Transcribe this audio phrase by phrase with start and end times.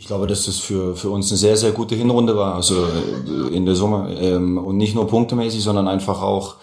[0.00, 2.54] Ich glaube, dass das für, für uns eine sehr, sehr gute Hinrunde war.
[2.54, 4.16] Also äh, in der Summe.
[4.20, 6.54] Ähm, und nicht nur punktemäßig, sondern einfach auch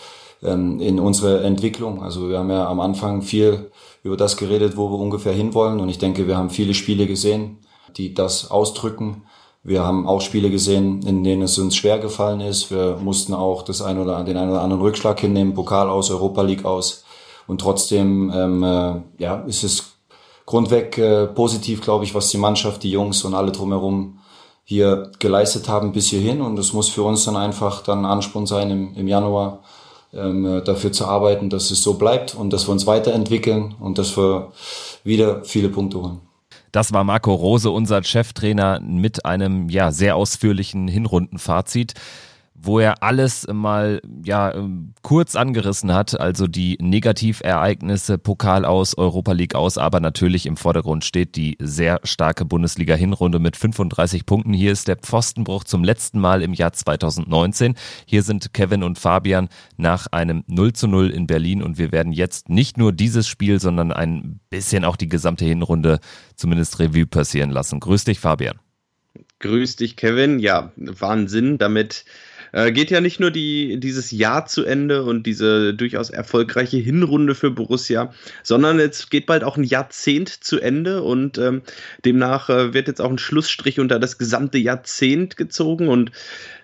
[0.41, 2.01] ähm, in unserer Entwicklung.
[2.01, 3.71] Also wir haben ja am Anfang viel
[4.03, 5.81] über das geredet, wo wir ungefähr hinwollen.
[5.81, 7.57] Und ich denke, wir haben viele Spiele gesehen,
[7.97, 9.23] die das ausdrücken.
[9.63, 12.71] Wir haben auch Spiele gesehen, in denen es uns schwer gefallen ist.
[12.71, 16.41] Wir mussten auch das ein oder, den einen oder anderen Rückschlag hinnehmen, Pokal aus, Europa
[16.41, 17.03] League aus.
[17.47, 19.94] Und trotzdem ähm, äh, ja, ist es
[20.45, 24.19] grundweg äh, positiv, glaube ich, was die Mannschaft, die Jungs und alle drumherum
[24.63, 26.41] hier geleistet haben bis hierhin.
[26.41, 29.59] Und es muss für uns dann einfach dann Ansporn sein, im, im Januar
[30.13, 33.97] ähm, äh, dafür zu arbeiten, dass es so bleibt und dass wir uns weiterentwickeln und
[33.97, 34.51] dass wir
[35.03, 36.21] wieder viele Punkte holen.
[36.71, 41.93] Das war Marco Rose, unser Cheftrainer, mit einem ja sehr ausführlichen Hinrundenfazit
[42.65, 44.53] wo er alles mal ja
[45.01, 51.05] kurz angerissen hat, also die Negativereignisse, Pokal aus, Europa League aus, aber natürlich im Vordergrund
[51.05, 54.53] steht die sehr starke Bundesliga Hinrunde mit 35 Punkten.
[54.53, 57.75] Hier ist der Pfostenbruch zum letzten Mal im Jahr 2019.
[58.05, 62.11] Hier sind Kevin und Fabian nach einem 0 zu 0 in Berlin und wir werden
[62.11, 65.99] jetzt nicht nur dieses Spiel, sondern ein bisschen auch die gesamte Hinrunde
[66.35, 67.79] zumindest Revue passieren lassen.
[67.79, 68.59] Grüß dich, Fabian.
[69.39, 70.39] Grüß dich, Kevin.
[70.39, 71.57] Ja, Wahnsinn.
[71.57, 72.05] Damit
[72.55, 77.35] äh, geht ja nicht nur die, dieses Jahr zu Ende und diese durchaus erfolgreiche Hinrunde
[77.35, 81.63] für Borussia, sondern es geht bald auch ein Jahrzehnt zu Ende und ähm,
[82.05, 86.11] demnach äh, wird jetzt auch ein Schlussstrich unter das gesamte Jahrzehnt gezogen und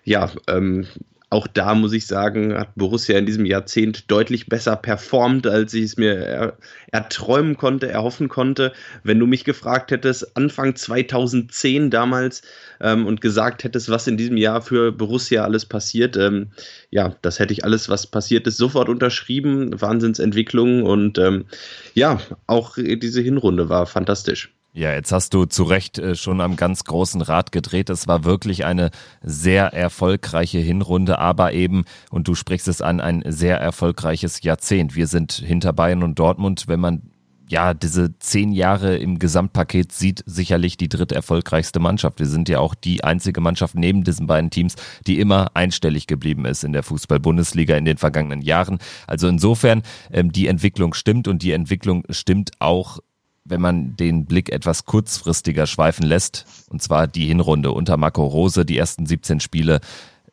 [0.05, 0.87] ja, ähm,
[1.31, 5.85] auch da muss ich sagen, hat Borussia in diesem Jahrzehnt deutlich besser performt, als ich
[5.85, 6.57] es mir er,
[6.91, 8.73] erträumen konnte, erhoffen konnte.
[9.03, 12.41] Wenn du mich gefragt hättest, Anfang 2010 damals
[12.81, 16.51] ähm, und gesagt hättest, was in diesem Jahr für Borussia alles passiert, ähm,
[16.89, 19.79] ja, das hätte ich alles, was passiert ist, sofort unterschrieben.
[19.79, 21.45] Wahnsinnsentwicklung und ähm,
[21.93, 24.53] ja, auch diese Hinrunde war fantastisch.
[24.73, 27.89] Ja, jetzt hast du zu Recht äh, schon am ganz großen Rad gedreht.
[27.89, 28.89] Es war wirklich eine
[29.21, 34.95] sehr erfolgreiche Hinrunde, aber eben, und du sprichst es an, ein sehr erfolgreiches Jahrzehnt.
[34.95, 37.01] Wir sind hinter Bayern und Dortmund, wenn man
[37.49, 42.19] ja, diese zehn Jahre im Gesamtpaket sieht sicherlich die dritte erfolgreichste Mannschaft.
[42.19, 44.75] Wir sind ja auch die einzige Mannschaft neben diesen beiden Teams,
[45.05, 48.79] die immer einstellig geblieben ist in der Fußball-Bundesliga in den vergangenen Jahren.
[49.05, 52.99] Also insofern, ähm, die Entwicklung stimmt und die Entwicklung stimmt auch
[53.43, 58.65] wenn man den Blick etwas kurzfristiger schweifen lässt, und zwar die Hinrunde unter Marco Rose,
[58.65, 59.79] die ersten 17 Spiele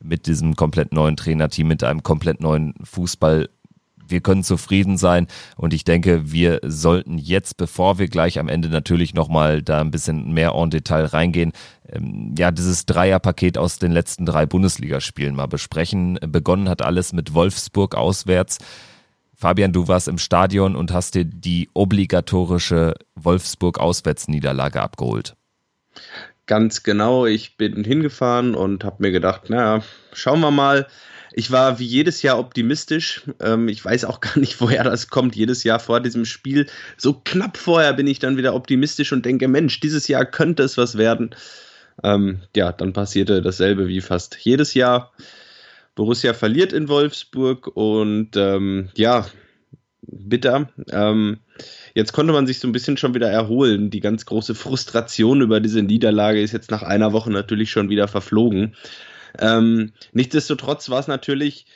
[0.01, 3.49] mit diesem komplett neuen Trainerteam, mit einem komplett neuen Fußball.
[4.07, 5.27] Wir können zufrieden sein
[5.57, 9.91] und ich denke, wir sollten jetzt, bevor wir gleich am Ende natürlich nochmal da ein
[9.91, 11.53] bisschen mehr en Detail reingehen,
[11.91, 16.19] ähm, ja, dieses Dreierpaket aus den letzten drei Bundesligaspielen mal besprechen.
[16.27, 18.59] Begonnen hat alles mit Wolfsburg auswärts.
[19.41, 25.37] Fabian, du warst im Stadion und hast dir die obligatorische Wolfsburg-Auswärtsniederlage abgeholt.
[26.47, 30.89] Ganz genau, ich bin hingefahren und habe mir gedacht, naja, schauen wir mal.
[31.33, 33.23] Ich war wie jedes Jahr optimistisch.
[33.39, 35.37] Ähm, ich weiß auch gar nicht, woher das kommt.
[35.37, 36.67] Jedes Jahr vor diesem Spiel,
[36.97, 40.77] so knapp vorher, bin ich dann wieder optimistisch und denke, Mensch, dieses Jahr könnte es
[40.77, 41.31] was werden.
[42.03, 45.13] Ähm, ja, dann passierte dasselbe wie fast jedes Jahr.
[45.99, 49.27] Borussia verliert in Wolfsburg und ähm, ja,
[50.01, 50.69] bitter.
[50.93, 51.39] Ähm,
[51.97, 53.91] jetzt konnte man sich so ein bisschen schon wieder erholen.
[53.91, 58.07] Die ganz große Frustration über diese Niederlage ist jetzt nach einer Woche natürlich schon wieder
[58.07, 58.77] verflogen.
[59.41, 61.67] Ähm, nichtsdestotrotz war es natürlich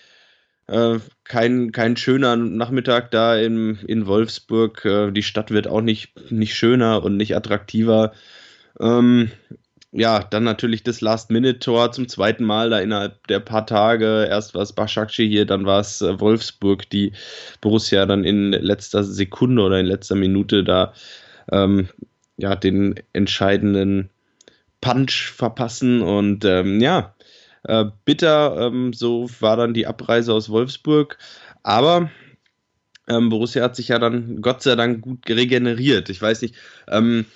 [0.69, 4.85] äh, kein, kein schöner Nachmittag da in, in Wolfsburg.
[4.85, 8.13] Äh, die Stadt wird auch nicht, nicht schöner und nicht attraktiver.
[8.79, 9.33] Ähm,
[9.93, 14.27] ja, dann natürlich das Last-Minute-Tor zum zweiten Mal da innerhalb der paar Tage.
[14.29, 17.13] Erst war es Başakşehir hier, dann war es äh, Wolfsburg, die
[17.61, 20.95] Borussia dann in letzter Sekunde oder in letzter Minute da
[21.53, 21.89] ähm,
[22.39, 24.09] ja, den entscheidenden
[24.81, 26.01] Punch verpassen.
[26.01, 27.15] Und ähm, ja,
[27.65, 31.19] äh, bitter, ähm, so war dann die Abreise aus Wolfsburg.
[31.63, 32.11] Aber
[33.09, 36.09] ähm, Borussia hat sich ja dann Gott sei Dank gut regeneriert.
[36.09, 36.55] Ich weiß nicht,
[36.89, 37.27] ähm,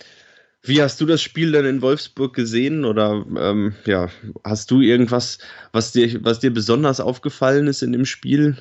[0.68, 2.84] wie hast du das Spiel dann in Wolfsburg gesehen?
[2.84, 4.08] Oder ähm, ja,
[4.44, 5.38] hast du irgendwas,
[5.72, 8.56] was dir, was dir besonders aufgefallen ist in dem Spiel?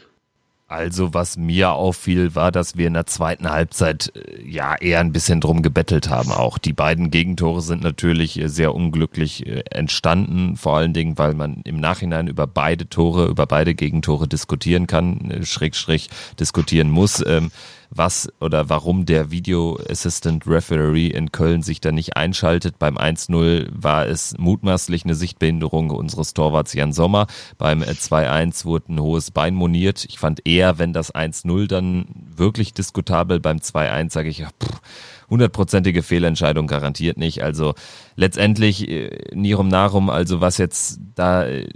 [0.68, 5.12] Also was mir auffiel, war, dass wir in der zweiten Halbzeit äh, ja eher ein
[5.12, 6.31] bisschen drum gebettelt haben.
[6.31, 11.35] Auch die beiden Gegentore sind natürlich äh, sehr unglücklich äh, entstanden, vor allen Dingen, weil
[11.35, 16.07] man im Nachhinein über beide Tore, über beide Gegentore diskutieren kann, schräg schräg
[16.39, 17.24] diskutieren muss.
[17.24, 17.51] Ähm,
[17.95, 22.77] was oder warum der Video Assistant Referee in Köln sich da nicht einschaltet.
[22.77, 27.27] Beim 1-0 war es mutmaßlich eine Sichtbehinderung unseres Torwarts Jan Sommer.
[27.57, 30.06] Beim 2-1 wurde ein hohes Bein moniert.
[30.06, 32.06] Ich fand eher, wenn das 1-0 dann
[32.36, 34.81] wirklich diskutabel, beim 2-1 sage ich, pff,
[35.30, 37.44] hundertprozentige Fehlentscheidung garantiert nicht.
[37.44, 37.75] Also
[38.15, 41.69] letztendlich äh, Nirum Narum, also was jetzt da äh,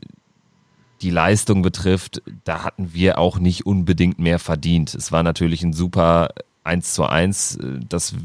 [1.01, 4.94] die Leistung betrifft, da hatten wir auch nicht unbedingt mehr verdient.
[4.94, 6.30] Es war natürlich ein super
[6.63, 8.16] 1 zu 1, äh, das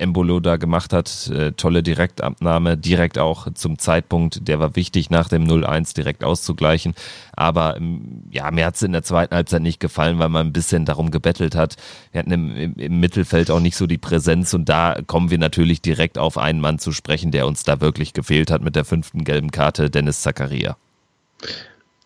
[0.00, 1.28] Embolo da gemacht hat.
[1.28, 6.94] Äh, tolle Direktabnahme, direkt auch zum Zeitpunkt, der war wichtig, nach dem 0-1 direkt auszugleichen.
[7.32, 10.52] Aber ähm, ja, mir hat es in der zweiten Halbzeit nicht gefallen, weil man ein
[10.52, 11.76] bisschen darum gebettelt hat.
[12.12, 15.38] Wir hatten im, im, im Mittelfeld auch nicht so die Präsenz und da kommen wir
[15.38, 18.84] natürlich direkt auf einen Mann zu sprechen, der uns da wirklich gefehlt hat mit der
[18.84, 20.76] fünften gelben Karte, Dennis Zakaria.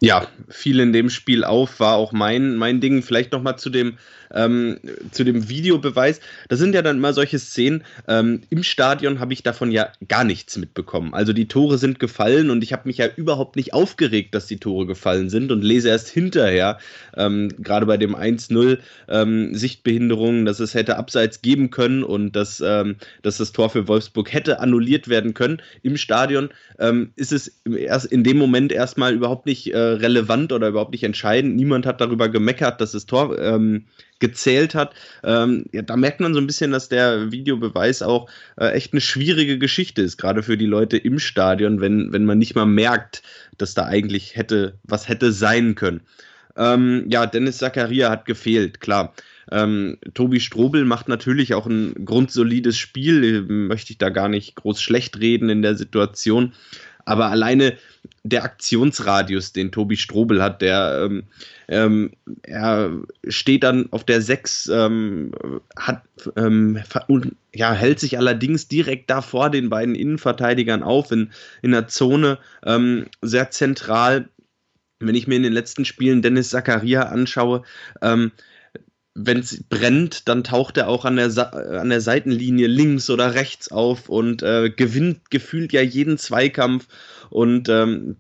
[0.05, 3.03] Ja, viel in dem Spiel auf, war auch mein, mein Ding.
[3.03, 3.97] Vielleicht nochmal zu dem
[4.35, 4.79] ähm,
[5.11, 6.21] zu dem Videobeweis.
[6.49, 7.85] Das sind ja dann immer solche Szenen.
[8.09, 11.15] Ähm, Im Stadion habe ich davon ja gar nichts mitbekommen.
[11.15, 14.59] Also die Tore sind gefallen und ich habe mich ja überhaupt nicht aufgeregt, dass die
[14.59, 16.79] Tore gefallen sind und lese erst hinterher,
[17.17, 18.79] ähm, gerade bei dem 1-0
[19.09, 23.89] ähm, Sichtbehinderungen, dass es hätte abseits geben können und dass, ähm, dass das Tor für
[23.89, 25.63] Wolfsburg hätte annulliert werden können.
[25.83, 30.69] Im Stadion ähm, ist es erst in dem Moment erstmal überhaupt nicht äh, relevant oder
[30.69, 31.57] überhaupt nicht entscheidend.
[31.57, 33.39] Niemand hat darüber gemeckert, dass das Tor
[34.25, 34.95] gezählt hat.
[35.23, 39.03] Ähm, ja, da merkt man so ein bisschen, dass der Videobeweis auch äh, echt eine
[39.03, 43.23] schwierige Geschichte ist, gerade für die Leute im Stadion, wenn, wenn man nicht mal merkt,
[43.59, 46.01] dass da eigentlich hätte, was hätte sein können.
[46.57, 49.13] Ähm, ja, Dennis Zakaria hat gefehlt, klar.
[49.53, 54.81] Ähm, Tobi Strobel macht natürlich auch ein grundsolides Spiel, möchte ich da gar nicht groß
[54.81, 56.55] schlecht reden in der Situation.
[57.05, 57.77] Aber alleine
[58.25, 61.25] der Aktionsradius, den Tobi Strobel hat, der ähm,
[61.69, 62.13] ähm,
[62.43, 62.91] er
[63.29, 65.33] steht dann auf der 6, ähm,
[65.77, 66.03] hat
[66.37, 66.81] ähm,
[67.55, 71.31] ja, hält sich allerdings direkt da vor den beiden Innenverteidigern auf in,
[71.61, 74.31] in der Zone, ähm, sehr zentral.
[75.01, 77.63] Wenn ich mir in den letzten Spielen Dennis Zakaria anschaue,
[78.01, 78.33] ähm,
[79.15, 83.35] wenn es brennt, dann taucht er auch an der, Sa an der Seitenlinie links oder
[83.35, 86.89] rechts auf und äh, gewinnt gefühlt ja jeden Zweikampf.
[87.31, 88.17] Und ähm,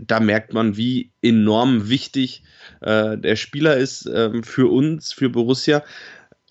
[0.00, 2.44] da merkt man, wie enorm wichtig
[2.80, 5.82] äh, der Spieler ist äh, für uns, für Borussia.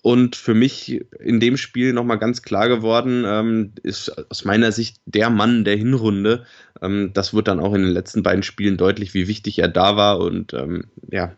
[0.02, 4.98] Und für mich in dem Spiel nochmal ganz klar geworden, ähm, ist aus meiner Sicht
[5.06, 6.44] der Mann der Hinrunde.
[6.82, 9.96] Ähm, das wird dann auch in den letzten beiden Spielen deutlich, wie wichtig er da
[9.96, 10.18] war.
[10.18, 11.34] Und ähm, ja,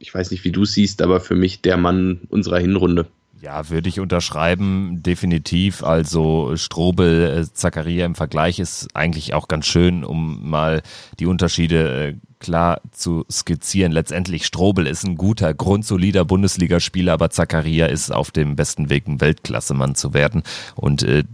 [0.00, 3.06] ich weiß nicht, wie du siehst, aber für mich der Mann unserer Hinrunde.
[3.40, 5.82] Ja, würde ich unterschreiben, definitiv.
[5.82, 10.82] Also Strobel, äh, Zakaria im Vergleich ist eigentlich auch ganz schön, um mal
[11.18, 13.92] die Unterschiede äh, klar zu skizzieren.
[13.92, 19.20] Letztendlich Strobel ist ein guter, grundsolider Bundesligaspieler, aber Zakaria ist auf dem besten Weg, ein
[19.22, 20.42] Weltklassemann zu werden.
[20.74, 21.24] Und äh,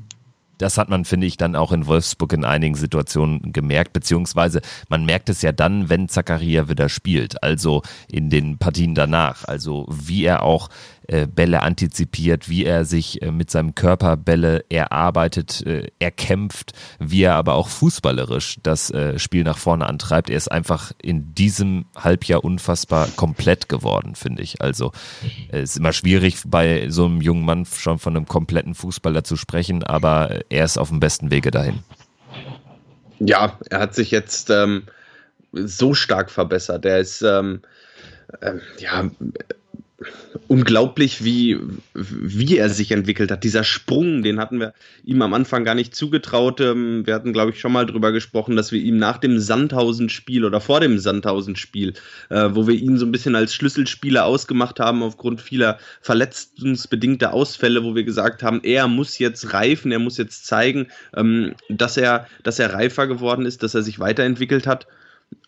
[0.58, 5.04] das hat man, finde ich, dann auch in Wolfsburg in einigen Situationen gemerkt, beziehungsweise man
[5.04, 10.24] merkt es ja dann, wenn Zakaria wieder spielt, also in den Partien danach, also wie
[10.24, 10.68] er auch
[11.26, 17.34] Bälle antizipiert, wie er sich äh, mit seinem Körper Bälle erarbeitet, äh, erkämpft, wie er
[17.34, 20.30] aber auch fußballerisch das äh, Spiel nach vorne antreibt.
[20.30, 24.60] Er ist einfach in diesem Halbjahr unfassbar komplett geworden, finde ich.
[24.60, 24.92] Also
[25.48, 29.36] es ist immer schwierig, bei so einem jungen Mann schon von einem kompletten Fußballer zu
[29.36, 31.80] sprechen, aber er ist auf dem besten Wege dahin.
[33.18, 34.84] Ja, er hat sich jetzt ähm,
[35.52, 36.84] so stark verbessert.
[36.84, 37.62] Er ist ähm,
[38.40, 39.10] äh, ja
[40.46, 41.58] unglaublich, wie,
[41.94, 43.44] wie er sich entwickelt hat.
[43.44, 46.60] Dieser Sprung, den hatten wir ihm am Anfang gar nicht zugetraut.
[46.60, 50.44] Ähm, wir hatten, glaube ich, schon mal drüber gesprochen, dass wir ihm nach dem Sandhausen-Spiel
[50.44, 51.94] oder vor dem Sandhausen-Spiel,
[52.28, 57.82] äh, wo wir ihn so ein bisschen als Schlüsselspieler ausgemacht haben aufgrund vieler verletzungsbedingter Ausfälle,
[57.82, 62.26] wo wir gesagt haben, er muss jetzt reifen, er muss jetzt zeigen, ähm, dass er,
[62.42, 64.86] dass er reifer geworden ist, dass er sich weiterentwickelt hat.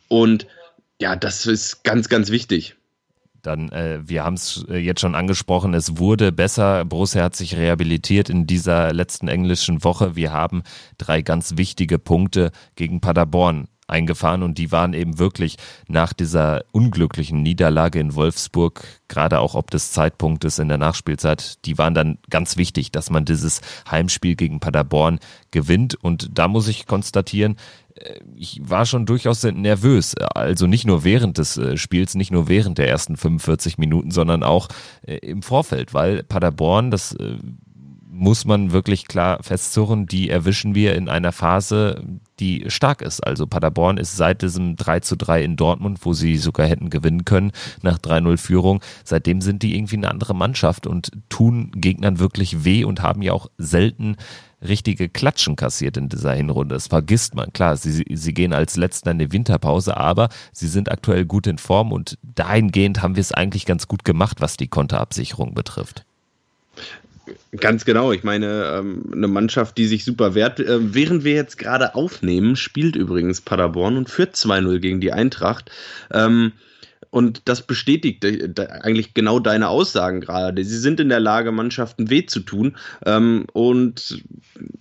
[0.09, 0.47] Und
[1.01, 2.78] ja, das ist ganz, ganz wichtig.
[3.43, 6.85] Dann, äh, wir haben es äh, jetzt schon angesprochen, es wurde besser.
[6.85, 10.17] Borussia hat sich rehabilitiert in dieser letzten englischen Woche.
[10.17, 10.63] Wir haben
[10.99, 15.57] drei ganz wichtige Punkte gegen Paderborn eingefahren und die waren eben wirklich
[15.89, 21.79] nach dieser unglücklichen Niederlage in Wolfsburg, gerade auch ob des Zeitpunktes in der Nachspielzeit, die
[21.79, 25.19] waren dann ganz wichtig, dass man dieses Heimspiel gegen Paderborn
[25.51, 27.57] gewinnt und da muss ich konstatieren,
[27.95, 30.15] äh, ich war schon durchaus nervös.
[30.17, 34.43] Also nicht nur während des äh, Spiels, nicht nur während der ersten 45 Minuten, sondern
[34.43, 34.69] auch
[35.03, 37.17] äh, im Vorfeld, weil Paderborn, das
[38.19, 42.03] muss man wirklich klar festzurren, die erwischen wir in einer Phase,
[42.41, 43.21] die stark ist.
[43.21, 47.25] Also Paderborn ist seit diesem 3 zu 3 in Dortmund, wo sie sogar hätten gewinnen
[47.25, 52.65] können, nach 3-0 Führung, seitdem sind die irgendwie eine andere Mannschaft und tun Gegnern wirklich
[52.65, 54.17] weh und haben ja auch selten
[54.67, 56.75] richtige Klatschen kassiert in dieser Hinrunde.
[56.75, 57.53] Das vergisst man.
[57.53, 61.59] Klar, sie, sie gehen als Letzter in die Winterpause, aber sie sind aktuell gut in
[61.59, 66.05] Form und dahingehend haben wir es eigentlich ganz gut gemacht, was die Konterabsicherung betrifft.
[67.57, 68.13] Ganz genau.
[68.13, 70.61] Ich meine, ähm, eine Mannschaft, die sich super wehrt.
[70.61, 75.71] Äh, während wir jetzt gerade aufnehmen, spielt übrigens Paderborn und führt 2-0 gegen die Eintracht.
[76.13, 76.53] Ähm,
[77.11, 80.63] und das bestätigt eigentlich genau deine Aussagen gerade.
[80.63, 82.77] Sie sind in der Lage, Mannschaften weh zu tun.
[83.07, 84.23] Ähm, und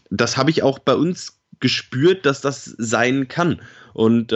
[0.10, 3.62] das habe ich auch bei uns gespürt, dass das sein kann.
[3.94, 4.34] Und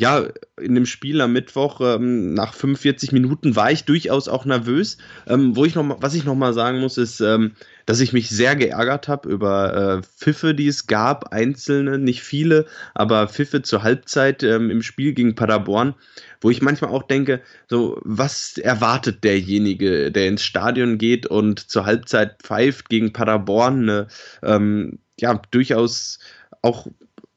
[0.00, 0.28] ja,
[0.58, 4.96] in dem Spiel am Mittwoch ähm, nach 45 Minuten war ich durchaus auch nervös.
[5.26, 7.52] Ähm, wo ich noch mal, was ich noch mal sagen muss, ist, ähm,
[7.84, 12.64] dass ich mich sehr geärgert habe über äh, Pfiffe, die es gab, einzelne, nicht viele,
[12.94, 15.94] aber Pfiffe zur Halbzeit ähm, im Spiel gegen Paderborn,
[16.40, 21.84] wo ich manchmal auch denke, so was erwartet derjenige, der ins Stadion geht und zur
[21.84, 24.06] Halbzeit pfeift gegen Paderborn, eine
[24.42, 26.20] ähm, ja durchaus
[26.62, 26.86] auch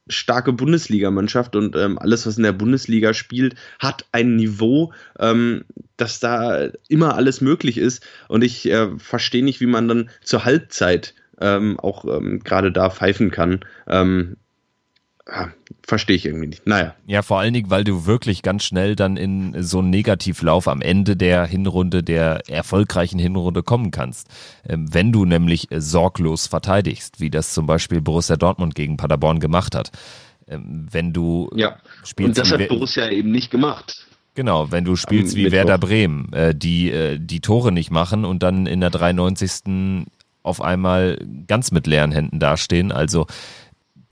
[0.07, 5.65] starke Bundesligamannschaft und ähm, alles, was in der Bundesliga spielt, hat ein Niveau, ähm,
[5.97, 8.05] dass da immer alles möglich ist.
[8.27, 12.89] Und ich äh, verstehe nicht, wie man dann zur Halbzeit ähm, auch ähm, gerade da
[12.89, 13.61] pfeifen kann.
[13.87, 14.37] Ähm,
[15.27, 15.51] ja,
[15.85, 16.67] verstehe ich irgendwie nicht.
[16.67, 16.95] Naja.
[17.07, 20.81] Ja, vor allen Dingen, weil du wirklich ganz schnell dann in so einen Negativlauf am
[20.81, 24.27] Ende der Hinrunde, der erfolgreichen Hinrunde kommen kannst.
[24.67, 29.75] Ähm, wenn du nämlich sorglos verteidigst, wie das zum Beispiel Borussia Dortmund gegen Paderborn gemacht
[29.75, 29.91] hat.
[30.47, 31.77] Ähm, wenn du ja.
[32.03, 32.37] spielst.
[32.37, 34.07] Und das hat Borussia eben nicht gemacht.
[34.35, 38.41] Genau, wenn du spielst wie Werder Bremen, äh, die äh, die Tore nicht machen und
[38.41, 40.07] dann in der 93.
[40.41, 42.91] auf einmal ganz mit leeren Händen dastehen.
[42.91, 43.27] Also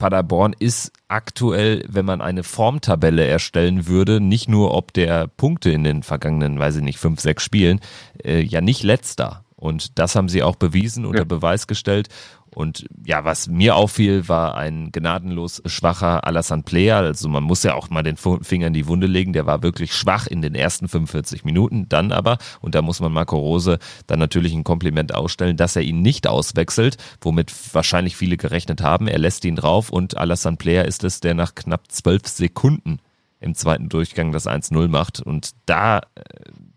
[0.02, 5.84] Paderborn ist aktuell, wenn man eine Formtabelle erstellen würde, nicht nur ob der Punkte in
[5.84, 7.78] den vergangenen, weiß ich nicht, fünf, sechs Spielen,
[8.24, 9.44] äh, ja nicht letzter.
[9.54, 11.24] Und das haben sie auch bewiesen, unter ja.
[11.24, 12.08] Beweis gestellt.
[12.54, 16.98] Und ja, was mir auffiel, war ein gnadenlos schwacher Alassane Player.
[16.98, 19.32] Also man muss ja auch mal den Finger in die Wunde legen.
[19.32, 21.88] Der war wirklich schwach in den ersten 45 Minuten.
[21.88, 25.82] Dann aber, und da muss man Marco Rose dann natürlich ein Kompliment ausstellen, dass er
[25.82, 29.08] ihn nicht auswechselt, womit wahrscheinlich viele gerechnet haben.
[29.08, 32.98] Er lässt ihn drauf und Alassane Player ist es, der nach knapp zwölf Sekunden
[33.42, 35.20] im zweiten Durchgang das 1-0 macht.
[35.20, 36.00] Und da, äh,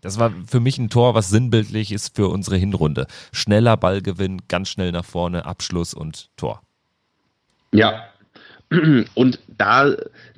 [0.06, 3.08] das war für mich ein Tor, was sinnbildlich ist für unsere Hinrunde.
[3.32, 6.62] Schneller Ballgewinn, ganz schnell nach vorne, Abschluss und Tor.
[7.72, 8.04] Ja.
[9.14, 9.94] Und da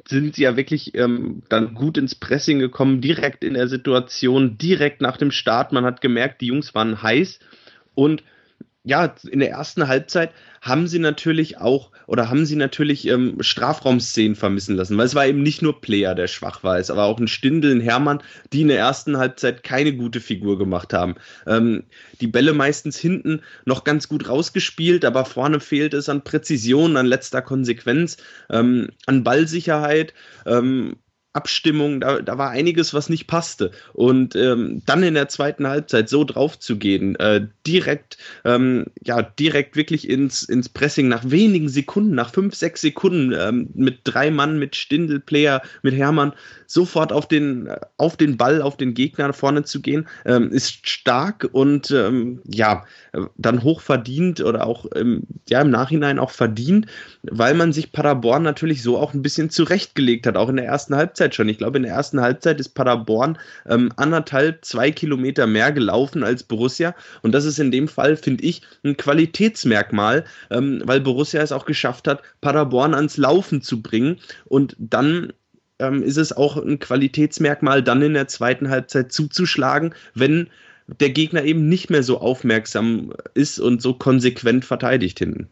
[0.06, 5.00] sind sie ja wirklich ähm, dann gut ins Pressing gekommen, direkt in der Situation, direkt
[5.00, 5.72] nach dem Start.
[5.72, 7.38] Man hat gemerkt, die Jungs waren heiß
[7.94, 8.22] und
[8.88, 14.34] ja, in der ersten Halbzeit haben sie natürlich auch oder haben sie natürlich ähm, Strafraumszenen
[14.34, 17.20] vermissen lassen, weil es war eben nicht nur Player, der schwach war, es war auch
[17.20, 21.16] ein Stindel, ein Hermann, die in der ersten Halbzeit keine gute Figur gemacht haben.
[21.46, 21.84] Ähm,
[22.22, 27.04] die Bälle meistens hinten noch ganz gut rausgespielt, aber vorne fehlt es an Präzision, an
[27.04, 28.16] letzter Konsequenz,
[28.48, 30.14] ähm, an Ballsicherheit.
[30.46, 30.96] Ähm,
[31.38, 33.70] Abstimmung, da, da war einiges, was nicht passte.
[33.92, 39.22] Und ähm, dann in der zweiten Halbzeit so drauf zu gehen, äh, direkt, ähm, ja,
[39.22, 44.32] direkt wirklich ins, ins Pressing nach wenigen Sekunden, nach fünf, sechs Sekunden, ähm, mit drei
[44.32, 46.32] Mann, mit Stindel, Player, mit Hermann,
[46.66, 47.68] sofort auf den,
[47.98, 52.84] auf den Ball, auf den Gegner vorne zu gehen, ähm, ist stark und ähm, ja,
[53.36, 54.86] dann hoch verdient oder auch
[55.48, 56.86] ja, im Nachhinein auch verdient,
[57.22, 60.96] weil man sich Paderborn natürlich so auch ein bisschen zurechtgelegt hat, auch in der ersten
[60.96, 61.48] Halbzeit schon.
[61.48, 66.42] Ich glaube, in der ersten Halbzeit ist Paderborn ähm, anderthalb, zwei Kilometer mehr gelaufen als
[66.42, 71.52] Borussia und das ist in dem Fall, finde ich, ein Qualitätsmerkmal, ähm, weil Borussia es
[71.52, 75.32] auch geschafft hat, Paderborn ans Laufen zu bringen und dann
[75.78, 80.48] ähm, ist es auch ein Qualitätsmerkmal, dann in der zweiten Halbzeit zuzuschlagen, wenn
[81.00, 85.48] der Gegner eben nicht mehr so aufmerksam ist und so konsequent verteidigt hinten.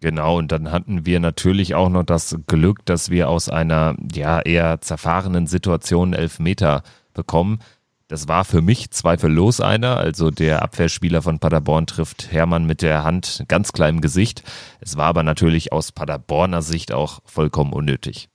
[0.00, 4.40] Genau, und dann hatten wir natürlich auch noch das Glück, dass wir aus einer ja
[4.40, 6.82] eher zerfahrenen Situation elf Meter
[7.14, 7.58] bekommen.
[8.06, 9.98] Das war für mich zweifellos einer.
[9.98, 14.44] Also der Abwehrspieler von Paderborn trifft Hermann mit der Hand ganz klein im Gesicht.
[14.80, 18.28] Es war aber natürlich aus Paderborner Sicht auch vollkommen unnötig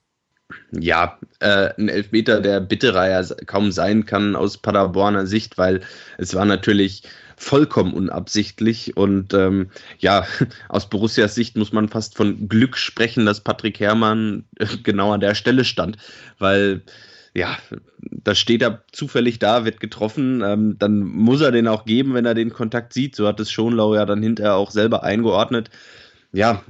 [0.72, 5.80] ja, äh, ein Elfmeter, der bitterer ja kaum sein kann aus Paderborner Sicht, weil
[6.18, 7.02] es war natürlich
[7.36, 10.26] vollkommen unabsichtlich und ähm, ja,
[10.68, 15.20] aus Borussias Sicht muss man fast von Glück sprechen, dass Patrick Herrmann äh, genau an
[15.20, 15.96] der Stelle stand,
[16.38, 16.82] weil
[17.36, 17.58] ja,
[17.98, 22.26] da steht er zufällig da, wird getroffen, ähm, dann muss er den auch geben, wenn
[22.26, 23.16] er den Kontakt sieht.
[23.16, 25.68] So hat es Schonlau ja dann hinterher auch selber eingeordnet.
[26.32, 26.62] Ja,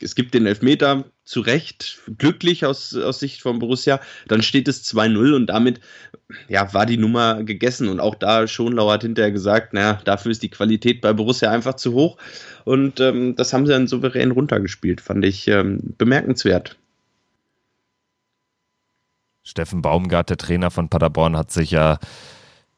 [0.00, 4.00] es gibt den Elfmeter, zu Recht glücklich aus, aus Sicht von Borussia.
[4.26, 5.80] Dann steht es 2-0 und damit
[6.48, 7.88] ja, war die Nummer gegessen.
[7.88, 11.74] Und auch da Schonlau hat hinterher gesagt, naja, dafür ist die Qualität bei Borussia einfach
[11.74, 12.16] zu hoch.
[12.64, 16.76] Und ähm, das haben sie dann souverän runtergespielt, fand ich ähm, bemerkenswert.
[19.44, 21.98] Steffen Baumgart, der Trainer von Paderborn, hat sich ja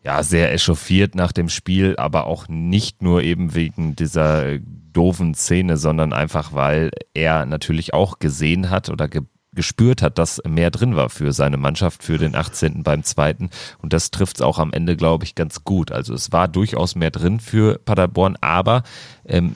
[0.04, 4.58] ja, sehr echauffiert nach dem Spiel, aber auch nicht nur eben wegen dieser
[4.96, 9.22] doofen Szene, sondern einfach, weil er natürlich auch gesehen hat oder ge
[9.54, 12.82] gespürt hat, dass mehr drin war für seine Mannschaft, für den 18.
[12.82, 13.50] beim zweiten.
[13.78, 15.92] Und das trifft es auch am Ende, glaube ich, ganz gut.
[15.92, 18.82] Also es war durchaus mehr drin für Paderborn, aber
[19.24, 19.54] ähm,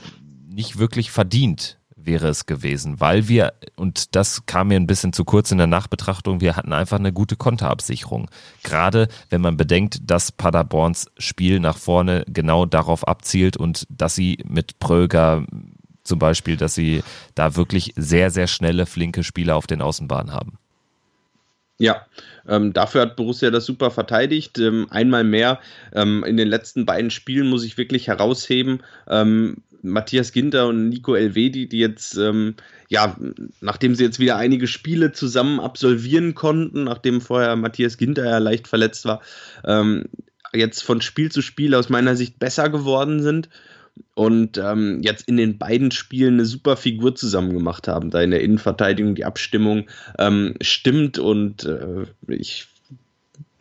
[0.49, 1.78] nicht wirklich verdient
[2.09, 5.69] wäre es gewesen, weil wir, und das kam mir ein bisschen zu kurz in der
[5.69, 8.29] Nachbetrachtung, wir hatten einfach eine gute Konterabsicherung.
[8.65, 14.39] Gerade wenn man bedenkt, dass Paderborns Spiel nach vorne genau darauf abzielt und dass sie
[14.49, 15.45] mit Pröger
[16.03, 17.03] zum Beispiel, dass sie
[17.35, 20.59] da wirklich sehr, sehr schnelle, flinke Spieler auf den Außenbahnen haben.
[21.81, 22.07] Ja,
[22.49, 24.59] ähm, dafür hat Borussia das super verteidigt.
[24.59, 25.61] Ähm, einmal mehr
[25.95, 28.83] ähm, in den letzten beiden Spielen muss ich wirklich herausheben.
[29.83, 32.55] Matthias Ginter und Nico Elvedi, die jetzt, ähm,
[32.89, 33.17] ja,
[33.61, 38.69] nachdem sie jetzt wieder einige Spiele zusammen absolvieren konnten, nachdem vorher Matthias Ginter ja leicht
[38.69, 39.21] verletzt war,
[39.65, 40.05] ähm,
[40.53, 43.49] jetzt von Spiel zu Spiel aus meiner Sicht besser geworden sind
[44.15, 48.11] und ähm, jetzt in den beiden Spielen eine super Figur zusammen gemacht haben.
[48.11, 52.69] Da in der Innenverteidigung die Abstimmung ähm, stimmt und äh, ich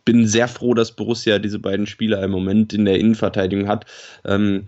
[0.04, 3.84] bin sehr froh, dass Borussia diese beiden Spieler im Moment in der Innenverteidigung hat.
[4.24, 4.64] Ähm,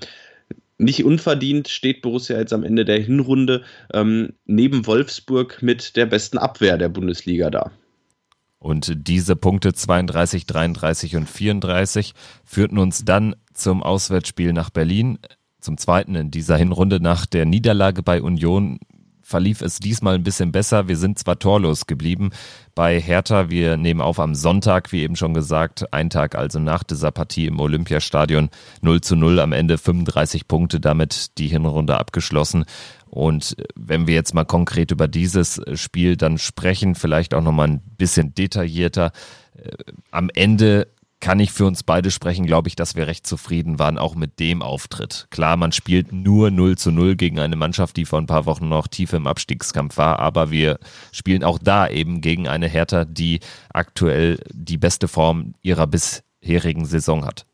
[0.80, 6.38] nicht unverdient steht Borussia jetzt am Ende der Hinrunde ähm, neben Wolfsburg mit der besten
[6.38, 7.70] Abwehr der Bundesliga da.
[8.58, 12.12] Und diese Punkte 32, 33 und 34
[12.44, 15.18] führten uns dann zum Auswärtsspiel nach Berlin.
[15.60, 18.78] Zum zweiten in dieser Hinrunde nach der Niederlage bei Union
[19.30, 20.88] verlief es diesmal ein bisschen besser.
[20.88, 22.30] Wir sind zwar torlos geblieben
[22.75, 23.49] bei Hertha.
[23.49, 27.46] Wir nehmen auf am Sonntag, wie eben schon gesagt, ein Tag also nach dieser Partie
[27.46, 28.50] im Olympiastadion
[28.82, 32.64] 0 zu 0 am Ende 35 Punkte, damit die Hinrunde abgeschlossen.
[33.08, 37.80] Und wenn wir jetzt mal konkret über dieses Spiel dann sprechen, vielleicht auch nochmal ein
[37.96, 39.12] bisschen detaillierter.
[39.54, 39.70] Äh,
[40.10, 40.88] am Ende
[41.20, 44.40] kann ich für uns beide sprechen, glaube ich, dass wir recht zufrieden waren, auch mit
[44.40, 45.26] dem Auftritt.
[45.30, 48.68] Klar, man spielt nur 0 zu 0 gegen eine Mannschaft, die vor ein paar Wochen
[48.68, 50.78] noch tief im Abstiegskampf war, aber wir
[51.12, 53.40] spielen auch da eben gegen eine Hertha, die
[53.72, 57.45] aktuell die beste Form ihrer bisherigen Saison hat.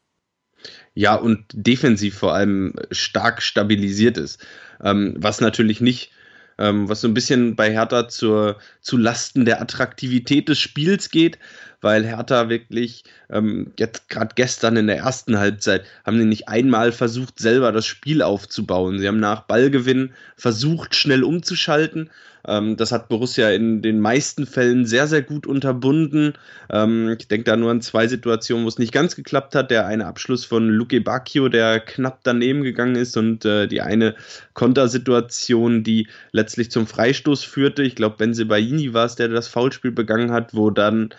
[0.94, 4.44] Ja, und defensiv vor allem stark stabilisiert ist.
[4.82, 6.10] Ähm, was natürlich nicht
[6.58, 11.38] ähm, was so ein bisschen bei Hertha zur, zu Lasten der Attraktivität des Spiels geht,
[11.80, 16.92] weil Hertha wirklich ähm, jetzt gerade gestern in der ersten Halbzeit haben sie nicht einmal
[16.92, 18.98] versucht, selber das Spiel aufzubauen.
[18.98, 22.10] Sie haben nach Ballgewinn versucht, schnell umzuschalten.
[22.46, 26.34] Ähm, das hat Borussia in den meisten Fällen sehr, sehr gut unterbunden.
[26.70, 29.70] Ähm, ich denke da nur an zwei Situationen, wo es nicht ganz geklappt hat.
[29.70, 34.14] Der eine Abschluss von Luke Bacchio, der knapp daneben gegangen ist und äh, die eine
[34.54, 37.82] Kontersituation, die letztlich zum Freistoß führte.
[37.82, 41.10] Ich glaube, Benzebaini war es, der das Foulspiel begangen hat, wo dann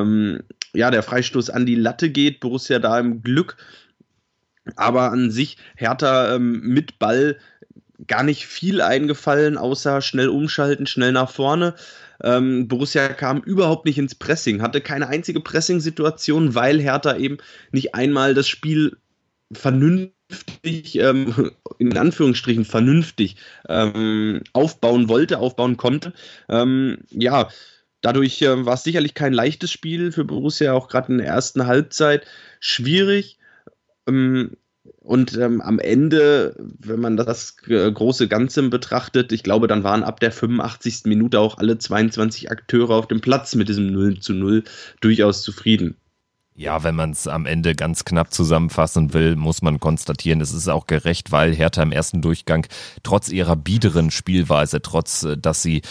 [0.00, 0.42] ähm,
[0.74, 2.40] ja, der Freistoß an die Latte geht.
[2.40, 3.56] Borussia da im Glück.
[4.76, 7.38] Aber an sich Hertha ähm, mit Ball
[8.06, 11.74] gar nicht viel eingefallen, außer schnell umschalten, schnell nach vorne.
[12.22, 17.38] Ähm, Borussia kam überhaupt nicht ins Pressing, hatte keine einzige Pressing-Situation, weil Hertha eben
[17.72, 18.96] nicht einmal das Spiel
[19.52, 23.36] vernünftig, ähm, in Anführungsstrichen vernünftig
[23.68, 26.12] ähm, aufbauen wollte, aufbauen konnte.
[26.48, 27.48] Ähm, ja,
[28.02, 31.66] dadurch äh, war es sicherlich kein leichtes Spiel für Borussia, auch gerade in der ersten
[31.66, 32.26] Halbzeit
[32.60, 33.38] schwierig.
[34.06, 34.56] Ähm,
[35.00, 40.20] und ähm, am Ende, wenn man das große Ganze betrachtet, ich glaube, dann waren ab
[40.20, 41.02] der 85.
[41.04, 44.64] Minute auch alle 22 Akteure auf dem Platz mit diesem 0 zu 0
[45.00, 45.96] durchaus zufrieden.
[46.54, 50.68] Ja, wenn man es am Ende ganz knapp zusammenfassen will, muss man konstatieren, es ist
[50.68, 52.66] auch gerecht, weil Hertha im ersten Durchgang
[53.02, 55.82] trotz ihrer biederen Spielweise, trotz äh, dass sie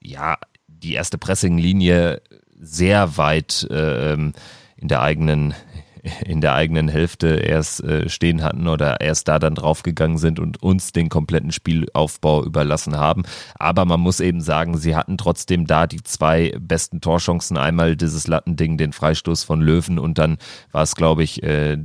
[0.00, 0.38] ja
[0.84, 2.20] die erste Pressinglinie
[2.60, 4.32] sehr weit äh, ähm,
[4.76, 5.54] in der eigenen
[6.26, 10.62] in der eigenen Hälfte erst äh, stehen hatten oder erst da dann draufgegangen sind und
[10.62, 13.22] uns den kompletten Spielaufbau überlassen haben.
[13.54, 17.56] Aber man muss eben sagen, sie hatten trotzdem da die zwei besten Torchancen.
[17.56, 20.36] Einmal dieses Lattending, den Freistoß von Löwen und dann
[20.72, 21.78] war es, glaube ich, äh,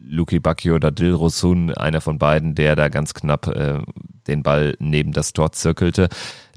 [0.00, 3.80] Luki Bacchio oder Dil Rosun, einer von beiden, der da ganz knapp äh,
[4.26, 6.08] den Ball neben das Tor zirkelte.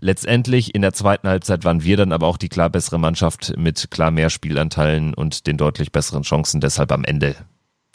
[0.03, 3.91] Letztendlich in der zweiten Halbzeit waren wir dann aber auch die klar bessere Mannschaft mit
[3.91, 6.59] klar mehr Spielanteilen und den deutlich besseren Chancen.
[6.59, 7.35] Deshalb am Ende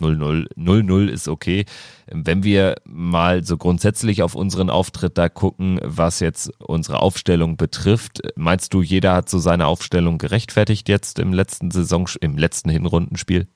[0.01, 0.47] 0-0.
[0.57, 1.65] 0-0 ist okay.
[2.07, 8.21] Wenn wir mal so grundsätzlich auf unseren Auftritt da gucken, was jetzt unsere Aufstellung betrifft,
[8.37, 13.49] meinst du, jeder hat so seine Aufstellung gerechtfertigt jetzt im letzten Saison, im letzten Hinrundenspiel?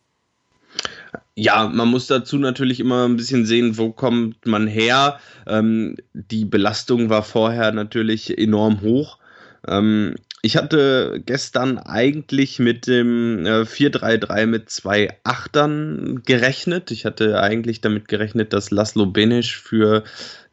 [1.35, 5.19] Ja, man muss dazu natürlich immer ein bisschen sehen, wo kommt man her.
[5.47, 9.19] Ähm, die Belastung war vorher natürlich enorm hoch.
[9.67, 16.91] Ähm, ich hatte gestern eigentlich mit dem äh, 4-3-3 mit zwei Achtern gerechnet.
[16.91, 20.05] Ich hatte eigentlich damit gerechnet, dass Laszlo Benisch für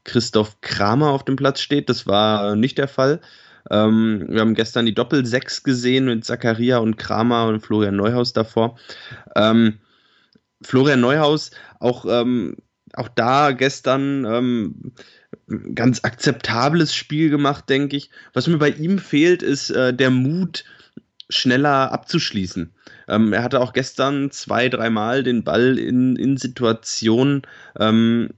[0.03, 1.89] Christoph Kramer auf dem Platz steht.
[1.89, 3.21] Das war nicht der Fall.
[3.69, 8.77] Ähm, wir haben gestern die Doppel-6 gesehen mit Zakaria und Kramer und Florian Neuhaus davor.
[9.35, 9.79] Ähm,
[10.61, 12.57] Florian Neuhaus auch, ähm,
[12.93, 14.93] auch da gestern ähm,
[15.75, 18.09] ganz akzeptables Spiel gemacht, denke ich.
[18.33, 20.63] Was mir bei ihm fehlt, ist äh, der Mut,
[21.29, 22.73] schneller abzuschließen.
[23.07, 27.41] Ähm, er hatte auch gestern zwei, dreimal den Ball in, in Situationen,
[27.79, 28.29] ähm,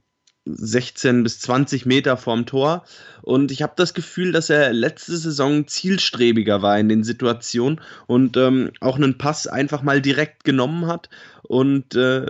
[0.55, 2.83] 16 bis 20 Meter vorm Tor.
[3.21, 8.37] Und ich habe das Gefühl, dass er letzte Saison zielstrebiger war in den Situationen und
[8.37, 11.09] ähm, auch einen Pass einfach mal direkt genommen hat
[11.43, 12.25] und äh,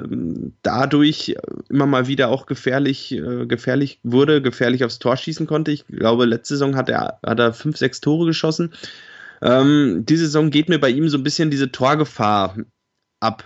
[0.64, 1.36] dadurch
[1.70, 5.72] immer mal wieder auch gefährlich, äh, gefährlich wurde, gefährlich aufs Tor schießen konnte.
[5.72, 8.74] Ich glaube, letzte Saison hat er, hat er fünf, sechs Tore geschossen.
[9.42, 12.58] Ähm, diese Saison geht mir bei ihm so ein bisschen diese Torgefahr
[13.20, 13.44] ab.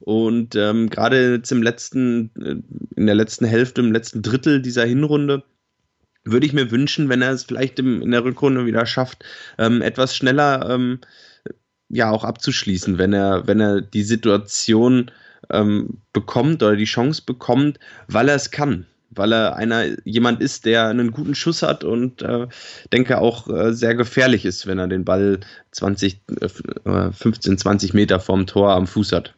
[0.00, 2.56] Und ähm, gerade jetzt letzten, äh,
[2.96, 5.42] in der letzten Hälfte, im letzten Drittel dieser Hinrunde,
[6.24, 9.24] würde ich mir wünschen, wenn er es vielleicht im, in der Rückrunde wieder schafft,
[9.58, 11.00] ähm, etwas schneller ähm,
[11.88, 15.10] ja auch abzuschließen, wenn er, wenn er die Situation
[15.50, 18.86] ähm, bekommt oder die Chance bekommt, weil er es kann.
[19.10, 22.48] Weil er einer jemand ist, der einen guten Schuss hat und äh,
[22.92, 25.38] denke auch äh, sehr gefährlich ist, wenn er den Ball
[25.70, 29.34] 20, äh, 15, 20 Meter vorm Tor am Fuß hat.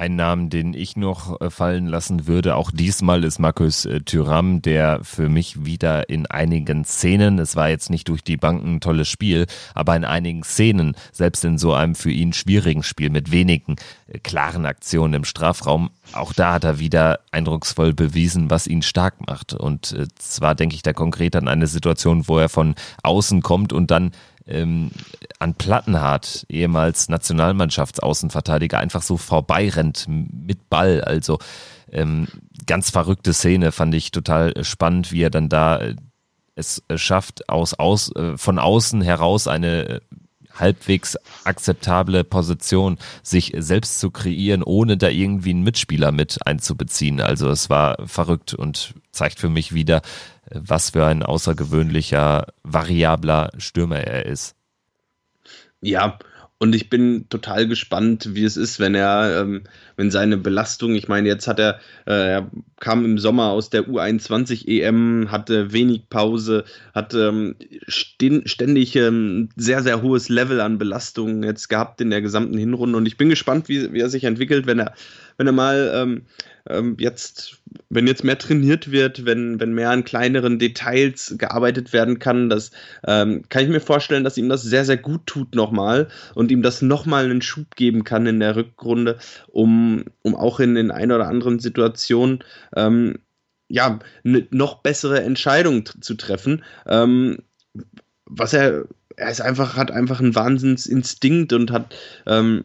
[0.00, 4.62] Ein Namen, den ich noch äh, fallen lassen würde, auch diesmal ist Markus äh, Thüram,
[4.62, 8.80] der für mich wieder in einigen Szenen, es war jetzt nicht durch die Banken ein
[8.80, 13.30] tolles Spiel, aber in einigen Szenen, selbst in so einem für ihn schwierigen Spiel mit
[13.30, 13.76] wenigen
[14.08, 19.26] äh, klaren Aktionen im Strafraum, auch da hat er wieder eindrucksvoll bewiesen, was ihn stark
[19.28, 19.52] macht.
[19.52, 23.90] Und zwar denke ich da konkret an eine Situation, wo er von außen kommt und
[23.90, 24.12] dann
[24.46, 24.90] ähm,
[25.38, 31.02] an Plattenhardt, ehemals Nationalmannschaftsaußenverteidiger, einfach so vorbeirennt mit Ball.
[31.02, 31.38] Also
[31.92, 32.28] ähm,
[32.66, 35.96] ganz verrückte Szene, fand ich total spannend, wie er dann da äh,
[36.54, 40.00] es äh, schafft, aus, aus, äh, von außen heraus eine äh,
[40.54, 47.20] halbwegs akzeptable Position sich selbst zu kreieren, ohne da irgendwie einen Mitspieler mit einzubeziehen.
[47.20, 50.02] Also es war verrückt und zeigt für mich wieder,
[50.54, 54.54] was für ein außergewöhnlicher, variabler Stürmer er ist.
[55.80, 56.18] Ja,
[56.62, 59.62] und ich bin total gespannt, wie es ist, wenn er, ähm,
[59.96, 63.88] wenn seine Belastung, ich meine, jetzt hat er, äh, er kam im Sommer aus der
[63.88, 67.56] U21 EM, hatte wenig Pause, hat ähm,
[67.88, 72.98] ständig ähm, sehr, sehr hohes Level an Belastung jetzt gehabt in der gesamten Hinrunde.
[72.98, 74.92] Und ich bin gespannt, wie, wie er sich entwickelt, wenn er,
[75.38, 76.26] wenn er mal ähm,
[76.68, 82.18] ähm, jetzt, wenn jetzt mehr trainiert wird, wenn, wenn mehr an kleineren Details gearbeitet werden
[82.18, 82.70] kann, das
[83.06, 86.62] ähm, kann ich mir vorstellen, dass ihm das sehr, sehr gut tut nochmal und ihm
[86.62, 91.12] das nochmal einen Schub geben kann in der Rückrunde, um, um auch in den ein
[91.12, 93.18] oder anderen Situationen ähm,
[93.68, 96.64] ja, eine noch bessere Entscheidung zu treffen.
[96.86, 97.38] Ähm,
[98.26, 98.84] was er,
[99.16, 101.94] er ist einfach, hat einfach einen Wahnsinnsinstinkt und hat
[102.26, 102.64] ähm,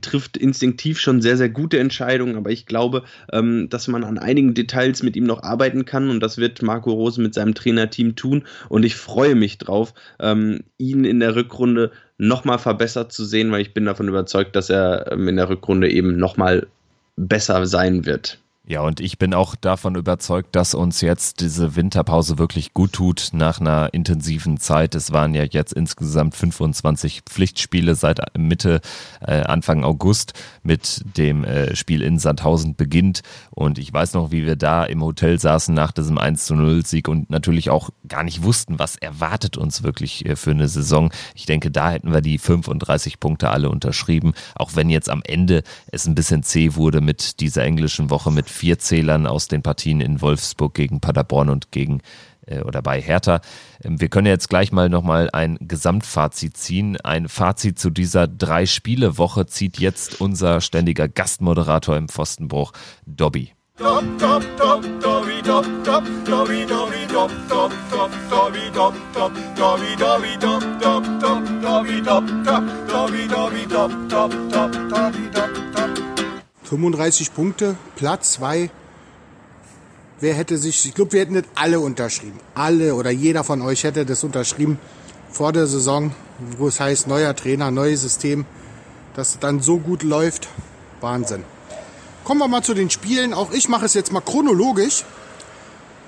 [0.00, 4.54] trifft instinktiv schon sehr, sehr gute Entscheidungen, aber ich glaube, ähm, dass man an einigen
[4.54, 8.44] Details mit ihm noch arbeiten kann und das wird Marco Rose mit seinem Trainerteam tun
[8.68, 13.62] und ich freue mich drauf, ähm, ihn in der Rückrunde nochmal verbessert zu sehen, weil
[13.62, 16.66] ich bin davon überzeugt, dass er ähm, in der Rückrunde eben nochmal
[17.16, 18.38] besser sein wird.
[18.68, 23.28] Ja, und ich bin auch davon überzeugt, dass uns jetzt diese Winterpause wirklich gut tut
[23.30, 24.96] nach einer intensiven Zeit.
[24.96, 28.80] Es waren ja jetzt insgesamt 25 Pflichtspiele seit Mitte,
[29.20, 30.32] äh, Anfang August
[30.64, 33.20] mit dem äh, Spiel in Sandhausen beginnt.
[33.50, 36.84] Und ich weiß noch, wie wir da im Hotel saßen nach diesem 1 zu 0
[36.84, 41.12] Sieg und natürlich auch gar nicht wussten, was erwartet uns wirklich äh, für eine Saison.
[41.36, 45.62] Ich denke, da hätten wir die 35 Punkte alle unterschrieben, auch wenn jetzt am Ende
[45.92, 50.00] es ein bisschen zäh wurde mit dieser englischen Woche mit vier Zählern aus den Partien
[50.00, 52.00] in Wolfsburg gegen Paderborn und gegen
[52.46, 53.40] äh, oder bei Hertha.
[53.82, 56.96] Ähm, wir können jetzt gleich mal nochmal ein Gesamtfazit ziehen.
[57.02, 62.72] Ein Fazit zu dieser Drei-Spiele-Woche zieht jetzt unser ständiger Gastmoderator im Pfostenbruch,
[63.04, 63.52] Dobby.
[75.04, 75.35] Dobby.
[76.68, 78.70] 35 Punkte, Platz 2.
[80.20, 82.40] Wer hätte sich, ich glaube, wir hätten das alle unterschrieben.
[82.54, 84.78] Alle oder jeder von euch hätte das unterschrieben
[85.30, 86.12] vor der Saison,
[86.58, 88.44] wo es heißt, neuer Trainer, neues System,
[89.14, 90.48] dass es dann so gut läuft.
[91.00, 91.44] Wahnsinn.
[92.24, 93.32] Kommen wir mal zu den Spielen.
[93.32, 95.04] Auch ich mache es jetzt mal chronologisch.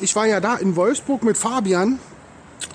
[0.00, 1.98] Ich war ja da in Wolfsburg mit Fabian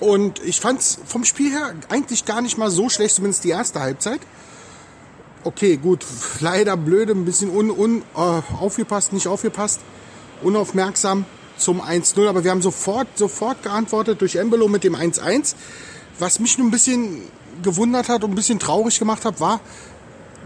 [0.00, 3.50] Und ich fand es vom Spiel her eigentlich gar nicht mal so schlecht, zumindest die
[3.50, 4.20] erste Halbzeit.
[5.46, 6.06] Okay, gut,
[6.40, 8.18] leider blöde, ein bisschen un, un, äh,
[8.58, 9.80] aufgepasst, nicht aufgepasst,
[10.42, 11.26] unaufmerksam
[11.58, 15.54] zum 1-0, aber wir haben sofort, sofort geantwortet durch Embolo mit dem 1-1.
[16.18, 17.20] Was mich nur ein bisschen
[17.62, 19.60] gewundert hat und ein bisschen traurig gemacht hat, war,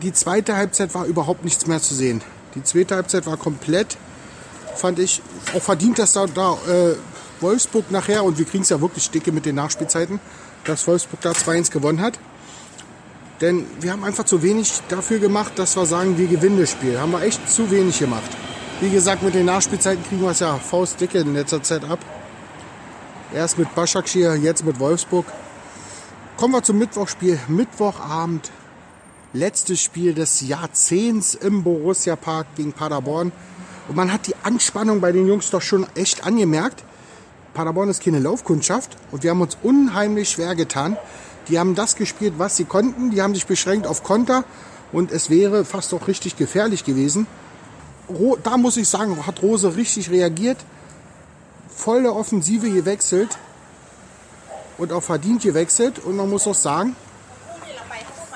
[0.03, 2.21] die zweite Halbzeit war überhaupt nichts mehr zu sehen.
[2.57, 3.97] Die zweite Halbzeit war komplett,
[4.75, 5.23] fand ich,
[5.55, 6.97] auch verdient, dass da, da äh,
[7.41, 10.19] Wolfsburg nachher, und wir kriegen es ja wirklich dicke mit den Nachspielzeiten,
[10.65, 12.19] dass Wolfsburg da 2-1 gewonnen hat.
[13.41, 16.99] Denn wir haben einfach zu wenig dafür gemacht, dass wir sagen, wir gewinnen das Spiel.
[16.99, 18.31] Haben wir echt zu wenig gemacht.
[18.81, 22.01] Wie gesagt, mit den Nachspielzeiten kriegen wir es ja faustdicke in letzter Zeit ab.
[23.33, 25.27] Erst mit Başakşehir, jetzt mit Wolfsburg.
[26.37, 27.39] Kommen wir zum Mittwochspiel.
[27.49, 28.51] Mittwochabend,
[29.33, 33.33] letztes Spiel des Jahrzehnts im Borussia Park gegen Paderborn.
[33.89, 36.85] Und man hat die Anspannung bei den Jungs doch schon echt angemerkt.
[37.55, 40.97] Paderborn ist keine Laufkundschaft und wir haben uns unheimlich schwer getan.
[41.49, 43.11] Die haben das gespielt, was sie konnten.
[43.11, 44.45] Die haben sich beschränkt auf Konter
[44.93, 47.27] und es wäre fast auch richtig gefährlich gewesen.
[48.43, 50.59] Da muss ich sagen, hat Rose richtig reagiert.
[51.69, 53.39] Volle Offensive gewechselt
[54.79, 55.99] und auch verdient gewechselt.
[55.99, 56.97] Und man muss auch sagen,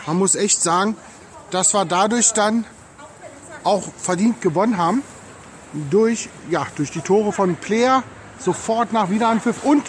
[0.07, 0.97] man muss echt sagen,
[1.51, 2.65] dass wir dadurch dann
[3.65, 5.03] auch verdient gewonnen haben.
[5.91, 8.03] Durch, ja, durch die Tore von Player,
[8.39, 9.85] sofort nach Wiederanpfiff und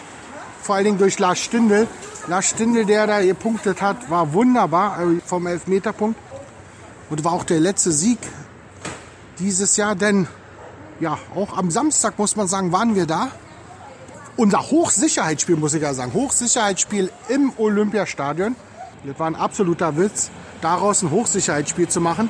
[0.62, 1.88] vor allen Dingen durch Lars Stindl.
[2.28, 6.18] Lars Stindl, der da gepunktet hat, war wunderbar äh, vom Elfmeterpunkt.
[7.10, 8.18] Und war auch der letzte Sieg
[9.40, 10.28] dieses Jahr, denn
[11.00, 13.30] ja, auch am Samstag muss man sagen, waren wir da.
[14.38, 18.56] Unser Hochsicherheitsspiel, muss ich ja sagen, Hochsicherheitsspiel im Olympiastadion.
[19.04, 20.32] Das war ein absoluter Witz,
[20.62, 22.30] daraus ein Hochsicherheitsspiel zu machen.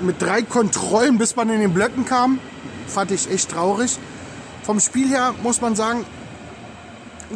[0.00, 2.40] Mit drei Kontrollen, bis man in den Blöcken kam,
[2.88, 3.96] fand ich echt traurig.
[4.64, 6.04] Vom Spiel her muss man sagen,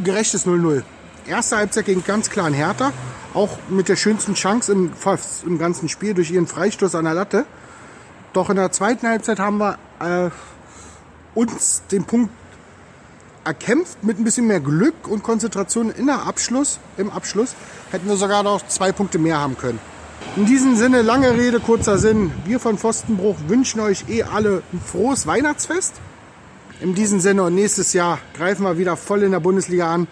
[0.03, 0.83] gerechtes 0-0.
[1.29, 2.93] Erste Halbzeit ging ganz klar Hertha,
[3.35, 4.93] auch mit der schönsten Chance im,
[5.45, 7.47] im ganzen Spiel durch ihren Freistoß an der Latte.
[8.33, 10.31] Doch in der zweiten Halbzeit haben wir äh,
[11.35, 12.31] uns den Punkt
[13.45, 17.55] erkämpft mit ein bisschen mehr Glück und Konzentration in der Abschluss, im Abschluss
[17.91, 19.79] hätten wir sogar noch zwei Punkte mehr haben können.
[20.37, 22.33] In diesem Sinne, lange Rede, kurzer Sinn.
[22.45, 25.95] Wir von Pfostenbruch wünschen euch eh alle ein frohes Weihnachtsfest.
[26.81, 30.09] In diesem Sinne und nächstes Jahr greifen wir wieder voll in der Bundesliga an.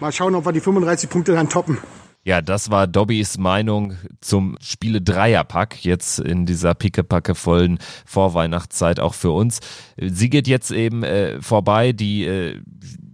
[0.00, 1.78] Mal schauen, ob wir die 35 Punkte dann toppen.
[2.24, 9.14] Ja, das war Dobbys Meinung zum Spiele Dreierpack jetzt in dieser pickepacke vollen Vorweihnachtszeit auch
[9.14, 9.60] für uns.
[9.96, 12.60] Sie geht jetzt eben äh, vorbei, die äh,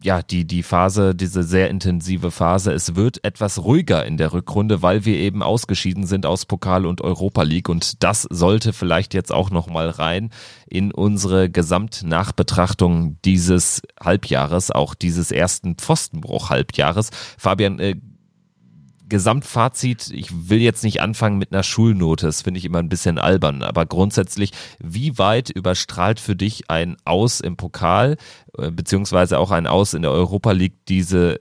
[0.04, 2.72] ja, die, die Phase, diese sehr intensive Phase.
[2.72, 7.00] Es wird etwas ruhiger in der Rückrunde, weil wir eben ausgeschieden sind aus Pokal und
[7.00, 7.70] Europa League.
[7.70, 10.28] Und das sollte vielleicht jetzt auch nochmal rein
[10.66, 17.08] in unsere Gesamtnachbetrachtung dieses Halbjahres, auch dieses ersten Pfostenbruch-Halbjahres.
[17.38, 17.96] Fabian, äh,
[19.14, 23.20] Gesamtfazit, ich will jetzt nicht anfangen mit einer Schulnote, das finde ich immer ein bisschen
[23.20, 24.50] albern, aber grundsätzlich,
[24.80, 28.16] wie weit überstrahlt für dich ein Aus im Pokal,
[28.58, 31.38] äh, beziehungsweise auch ein Aus in der Europa League diese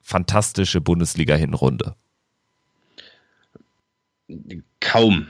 [0.00, 1.94] fantastische Bundesliga-Hinrunde?
[4.80, 5.28] Kaum.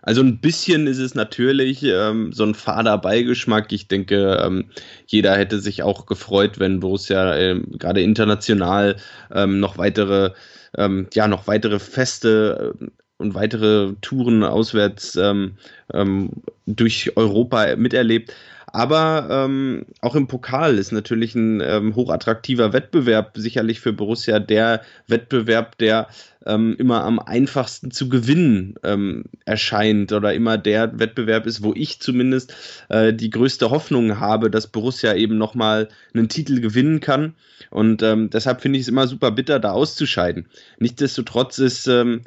[0.00, 3.70] Also ein bisschen ist es natürlich ähm, so ein fader Beigeschmack.
[3.70, 4.70] Ich denke, ähm,
[5.06, 8.96] jeder hätte sich auch gefreut, wenn Borussia ähm, gerade international
[9.30, 10.30] ähm, noch weitere
[10.76, 12.86] ähm, ja noch weitere Feste äh,
[13.18, 15.56] und weitere Touren auswärts ähm,
[15.92, 16.30] ähm,
[16.66, 18.34] durch Europa miterlebt.
[18.72, 24.80] Aber ähm, auch im Pokal ist natürlich ein ähm, hochattraktiver Wettbewerb, sicherlich für Borussia der
[25.06, 26.08] Wettbewerb, der
[26.46, 32.00] ähm, immer am einfachsten zu gewinnen ähm, erscheint oder immer der Wettbewerb ist, wo ich
[32.00, 32.54] zumindest
[32.88, 37.34] äh, die größte Hoffnung habe, dass Borussia eben nochmal einen Titel gewinnen kann.
[37.68, 40.46] Und ähm, deshalb finde ich es immer super bitter, da auszuscheiden.
[40.78, 42.22] Nichtsdestotrotz ist ähm,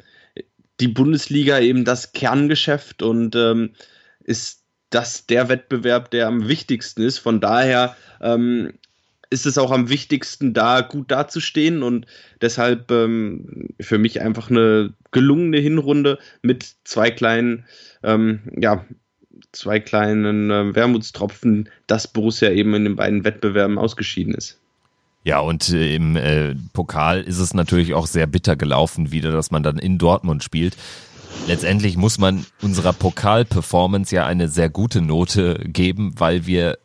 [0.78, 3.70] die Bundesliga eben das Kerngeschäft und ähm,
[4.22, 4.55] ist
[4.90, 7.18] das der Wettbewerb, der am wichtigsten ist.
[7.18, 8.72] Von daher ähm,
[9.30, 12.06] ist es auch am wichtigsten, da gut dazustehen und
[12.40, 17.64] deshalb ähm, für mich einfach eine gelungene Hinrunde mit zwei kleinen,
[18.02, 18.84] ähm, ja,
[19.52, 24.58] zwei kleinen äh, Wermutstropfen, dass Borussia eben in den beiden Wettbewerben ausgeschieden ist.
[25.24, 29.50] Ja, und äh, im äh, Pokal ist es natürlich auch sehr bitter gelaufen, wieder, dass
[29.50, 30.76] man dann in Dortmund spielt.
[31.46, 36.78] Letztendlich muss man unserer Pokal-Performance ja eine sehr gute Note geben, weil wir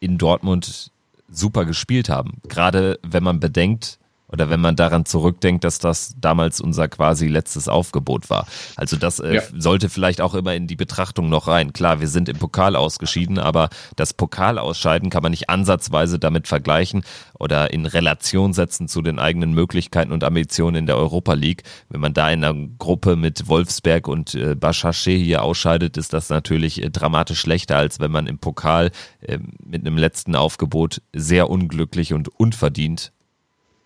[0.00, 0.90] in Dortmund
[1.30, 2.40] super gespielt haben.
[2.48, 3.97] Gerade wenn man bedenkt,
[4.30, 8.46] Oder wenn man daran zurückdenkt, dass das damals unser quasi letztes Aufgebot war.
[8.76, 9.42] Also das äh, ja.
[9.56, 11.72] sollte vielleicht auch immer in die Betrachtung noch rein.
[11.72, 17.04] Klar, wir sind im Pokal ausgeschieden, aber das Pokalausscheiden kann man nicht ansatzweise damit vergleichen
[17.38, 21.62] oder in Relation setzen zu den eigenen Möglichkeiten und Ambitionen in der Europa League.
[21.88, 26.28] Wenn man da in einer Gruppe mit Wolfsberg und äh, Baschache hier ausscheidet, ist das
[26.28, 31.48] natürlich äh, dramatisch schlechter, als wenn man im Pokal äh, mit einem letzten Aufgebot sehr
[31.48, 33.12] unglücklich und unverdient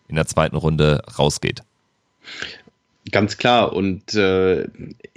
[0.09, 1.63] in der zweiten Runde rausgeht.
[3.11, 3.73] Ganz klar.
[3.73, 4.67] Und äh,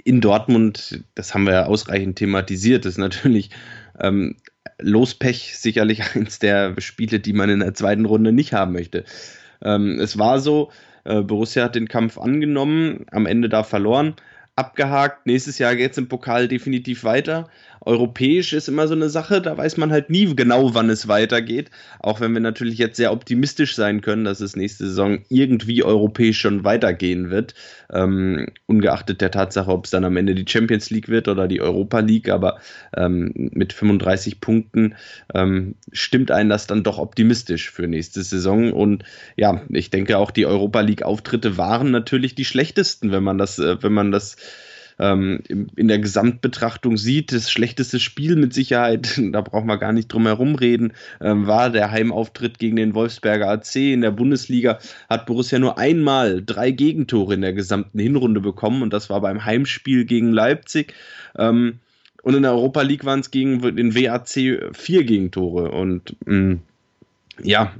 [0.04, 3.50] in Dortmund, das haben wir ja ausreichend thematisiert, ist natürlich
[4.00, 4.36] ähm,
[4.78, 9.04] Lospech sicherlich eins der Spiele, die man in der zweiten Runde nicht haben möchte.
[9.62, 10.70] Ähm, es war so,
[11.04, 14.14] äh, Borussia hat den Kampf angenommen, am Ende da verloren,
[14.56, 15.26] abgehakt.
[15.26, 17.48] Nächstes Jahr geht es im Pokal definitiv weiter.
[17.86, 21.70] Europäisch ist immer so eine Sache, da weiß man halt nie genau, wann es weitergeht.
[22.00, 26.40] Auch wenn wir natürlich jetzt sehr optimistisch sein können, dass es nächste Saison irgendwie europäisch
[26.40, 27.54] schon weitergehen wird.
[27.92, 31.60] Ähm, ungeachtet der Tatsache, ob es dann am Ende die Champions League wird oder die
[31.60, 32.28] Europa League.
[32.28, 32.58] Aber
[32.96, 34.96] ähm, mit 35 Punkten
[35.32, 38.72] ähm, stimmt einen das dann doch optimistisch für nächste Saison.
[38.72, 39.04] Und
[39.36, 43.80] ja, ich denke auch die Europa League-Auftritte waren natürlich die schlechtesten, wenn man das, äh,
[43.80, 44.36] wenn man das
[44.98, 50.08] ähm, in der Gesamtbetrachtung sieht, das schlechteste Spiel mit Sicherheit, da brauchen wir gar nicht
[50.08, 54.78] drum herum reden, ähm, war der Heimauftritt gegen den Wolfsberger AC in der Bundesliga.
[55.08, 59.44] Hat Borussia nur einmal drei Gegentore in der gesamten Hinrunde bekommen und das war beim
[59.44, 60.94] Heimspiel gegen Leipzig.
[61.36, 61.80] Ähm,
[62.22, 65.70] und in der Europa League waren es gegen den WAC vier Gegentore.
[65.70, 66.60] Und mh, mm,
[67.44, 67.72] ja,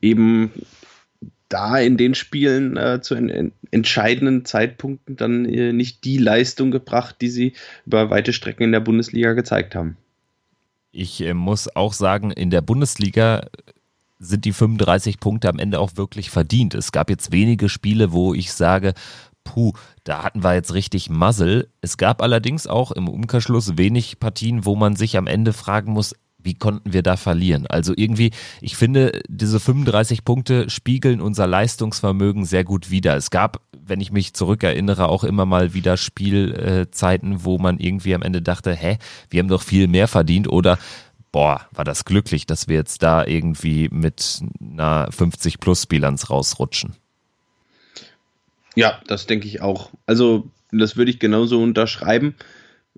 [0.00, 0.50] eben
[1.54, 7.16] da in den Spielen äh, zu en entscheidenden Zeitpunkten dann äh, nicht die Leistung gebracht,
[7.20, 7.52] die sie
[7.86, 9.96] über weite Strecken in der Bundesliga gezeigt haben.
[10.90, 13.46] Ich äh, muss auch sagen, in der Bundesliga
[14.18, 16.74] sind die 35 Punkte am Ende auch wirklich verdient.
[16.74, 18.94] Es gab jetzt wenige Spiele, wo ich sage,
[19.44, 21.68] puh, da hatten wir jetzt richtig Muzzle.
[21.80, 26.16] Es gab allerdings auch im Umkehrschluss wenig Partien, wo man sich am Ende fragen muss,
[26.44, 27.66] wie konnten wir da verlieren?
[27.66, 28.30] Also irgendwie,
[28.60, 33.16] ich finde, diese 35 Punkte spiegeln unser Leistungsvermögen sehr gut wider.
[33.16, 38.22] Es gab, wenn ich mich zurückerinnere, auch immer mal wieder Spielzeiten, wo man irgendwie am
[38.22, 38.98] Ende dachte, hä,
[39.30, 40.78] wir haben doch viel mehr verdient oder
[41.32, 46.94] boah, war das glücklich, dass wir jetzt da irgendwie mit einer 50-Plus-Bilanz rausrutschen.
[48.76, 49.90] Ja, das denke ich auch.
[50.06, 52.34] Also, das würde ich genauso unterschreiben.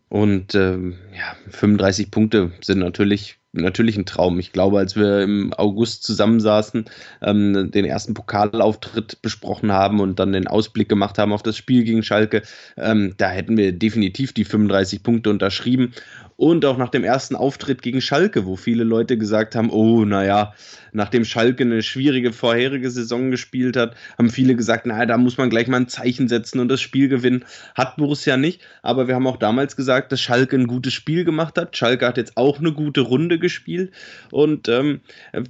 [0.09, 4.39] Und ähm, ja, 35 Punkte sind natürlich natürlich ein Traum.
[4.39, 6.85] Ich glaube, als wir im August zusammensaßen,
[7.23, 11.85] ähm, den ersten Pokalauftritt besprochen haben und dann den Ausblick gemacht haben auf das Spiel
[11.85, 12.43] gegen Schalke,
[12.77, 15.93] ähm, da hätten wir definitiv die 35 Punkte unterschrieben
[16.37, 20.53] und auch nach dem ersten Auftritt gegen Schalke, wo viele Leute gesagt haben, oh, naja,
[20.93, 25.49] nachdem Schalke eine schwierige vorherige Saison gespielt hat, haben viele gesagt, naja, da muss man
[25.49, 27.45] gleich mal ein Zeichen setzen und das Spiel gewinnen.
[27.75, 31.57] Hat Borussia nicht, aber wir haben auch damals gesagt, dass Schalke ein gutes Spiel gemacht
[31.57, 31.77] hat.
[31.77, 33.93] Schalke hat jetzt auch eine gute Runde gespielt
[34.31, 35.01] und ähm,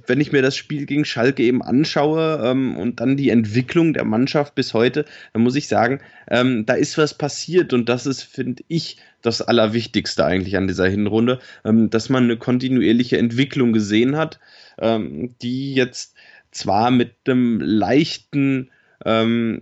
[0.05, 4.05] wenn ich mir das Spiel gegen Schalke eben anschaue ähm, und dann die Entwicklung der
[4.05, 8.23] Mannschaft bis heute, dann muss ich sagen, ähm, da ist was passiert und das ist,
[8.23, 14.15] finde ich, das Allerwichtigste eigentlich an dieser Hinrunde, ähm, dass man eine kontinuierliche Entwicklung gesehen
[14.15, 14.39] hat,
[14.79, 16.15] ähm, die jetzt
[16.51, 18.69] zwar mit einem leichten
[19.05, 19.61] ähm,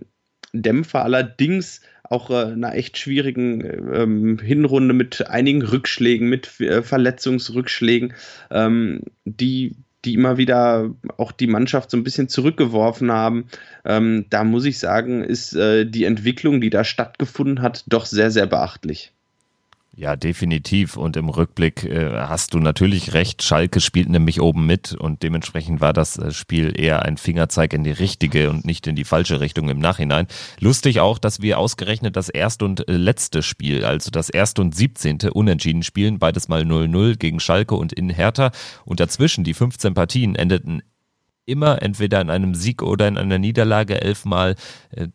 [0.52, 8.14] Dämpfer allerdings auch äh, einer echt schwierigen ähm, Hinrunde mit einigen Rückschlägen, mit äh, Verletzungsrückschlägen,
[8.50, 13.48] ähm, die die immer wieder auch die Mannschaft so ein bisschen zurückgeworfen haben.
[13.84, 18.30] Ähm, da muss ich sagen, ist äh, die Entwicklung, die da stattgefunden hat, doch sehr,
[18.30, 19.12] sehr beachtlich.
[19.98, 20.98] Ja, definitiv.
[20.98, 23.42] Und im Rückblick äh, hast du natürlich recht.
[23.42, 27.82] Schalke spielt nämlich oben mit und dementsprechend war das äh, Spiel eher ein Fingerzeig in
[27.82, 30.26] die richtige und nicht in die falsche Richtung im Nachhinein.
[30.60, 34.74] Lustig auch, dass wir ausgerechnet das erste und äh, letzte Spiel, also das erste und
[34.74, 38.50] siebzehnte unentschieden spielen, beides mal 0-0 gegen Schalke und in Hertha.
[38.84, 40.82] Und dazwischen die 15 Partien endeten
[41.46, 44.56] immer entweder in einem Sieg oder in einer Niederlage elfmal.
[44.90, 45.08] Äh,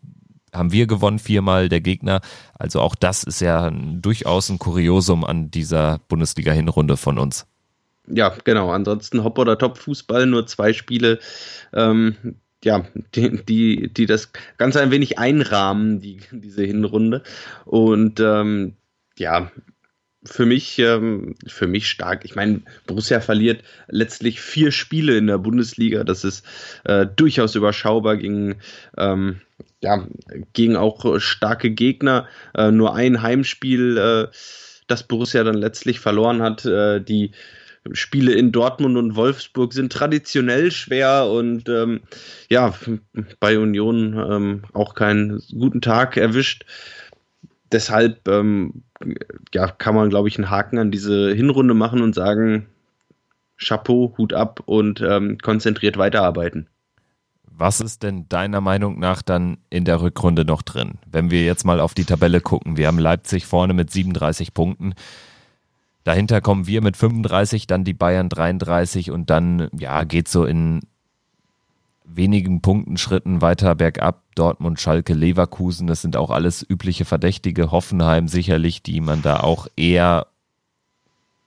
[0.53, 2.21] haben wir gewonnen, viermal der Gegner.
[2.57, 7.45] Also auch das ist ja durchaus ein Kuriosum an dieser Bundesliga-Hinrunde von uns.
[8.07, 8.71] Ja, genau.
[8.71, 11.19] Ansonsten Hopp- oder Top-Fußball, nur zwei Spiele.
[11.73, 12.15] Ähm,
[12.63, 12.85] ja,
[13.15, 17.23] die, die, die das ganz ein wenig einrahmen, die, diese Hinrunde.
[17.65, 18.75] Und ähm,
[19.17, 19.51] ja,
[20.23, 22.25] für mich, ähm, für mich stark.
[22.25, 26.03] Ich meine, Borussia verliert letztlich vier Spiele in der Bundesliga.
[26.03, 26.45] Das ist
[26.83, 28.57] äh, durchaus überschaubar gegen
[28.97, 29.41] ähm,
[29.81, 30.07] ja,
[30.53, 32.27] gegen auch starke Gegner.
[32.55, 34.27] Äh, nur ein Heimspiel, äh,
[34.87, 36.65] das Borussia dann letztlich verloren hat.
[36.65, 37.31] Äh, die
[37.93, 42.01] Spiele in Dortmund und Wolfsburg sind traditionell schwer und ähm,
[42.49, 42.75] ja,
[43.39, 46.65] bei Union ähm, auch keinen guten Tag erwischt.
[47.71, 48.83] Deshalb ähm,
[49.53, 52.67] ja, kann man, glaube ich, einen Haken an diese Hinrunde machen und sagen,
[53.57, 56.67] Chapeau, Hut ab und ähm, konzentriert weiterarbeiten.
[57.43, 60.93] Was ist denn deiner Meinung nach dann in der Rückrunde noch drin?
[61.05, 64.95] Wenn wir jetzt mal auf die Tabelle gucken, wir haben Leipzig vorne mit 37 Punkten.
[66.03, 70.79] Dahinter kommen wir mit 35, dann die Bayern 33 und dann ja, geht so in
[72.15, 74.23] wenigen Punktenschritten weiter bergab.
[74.35, 77.71] Dortmund, Schalke, Leverkusen, das sind auch alles übliche Verdächtige.
[77.71, 80.27] Hoffenheim sicherlich, die man da auch eher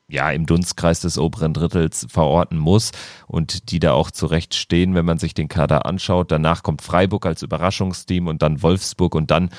[0.09, 2.93] ja, im Dunstkreis des oberen Drittels verorten muss
[3.27, 6.31] und die da auch zurecht stehen, wenn man sich den Kader anschaut.
[6.31, 9.51] Danach kommt Freiburg als Überraschungsteam und dann Wolfsburg und dann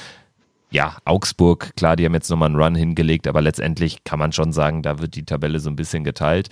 [0.72, 4.52] ja, Augsburg, klar, die haben jetzt nochmal einen Run hingelegt, aber letztendlich kann man schon
[4.52, 6.50] sagen, da wird die Tabelle so ein bisschen geteilt.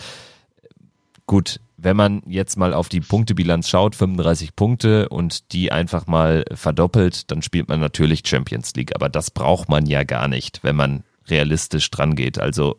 [1.26, 6.46] Gut, wenn man jetzt mal auf die Punktebilanz schaut, 35 Punkte und die einfach mal
[6.54, 10.76] verdoppelt, dann spielt man natürlich Champions League, aber das braucht man ja gar nicht, wenn
[10.76, 12.40] man realistisch dran geht.
[12.40, 12.78] Also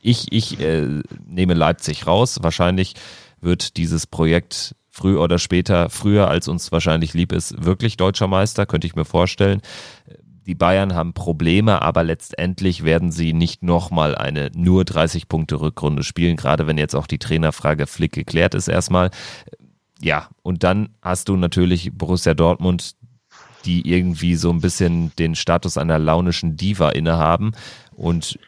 [0.00, 2.38] ich, ich äh, nehme Leipzig raus.
[2.42, 2.94] Wahrscheinlich
[3.40, 8.66] wird dieses Projekt früher oder später, früher als uns wahrscheinlich lieb ist, wirklich deutscher Meister,
[8.66, 9.62] könnte ich mir vorstellen.
[10.46, 16.02] Die Bayern haben Probleme, aber letztendlich werden sie nicht nochmal eine nur 30 Punkte Rückrunde
[16.02, 19.10] spielen, gerade wenn jetzt auch die Trainerfrage Flick geklärt ist erstmal.
[20.00, 22.96] Ja, und dann hast du natürlich Borussia Dortmund,
[23.64, 27.52] die irgendwie so ein bisschen den Status einer launischen Diva innehaben
[27.94, 28.38] und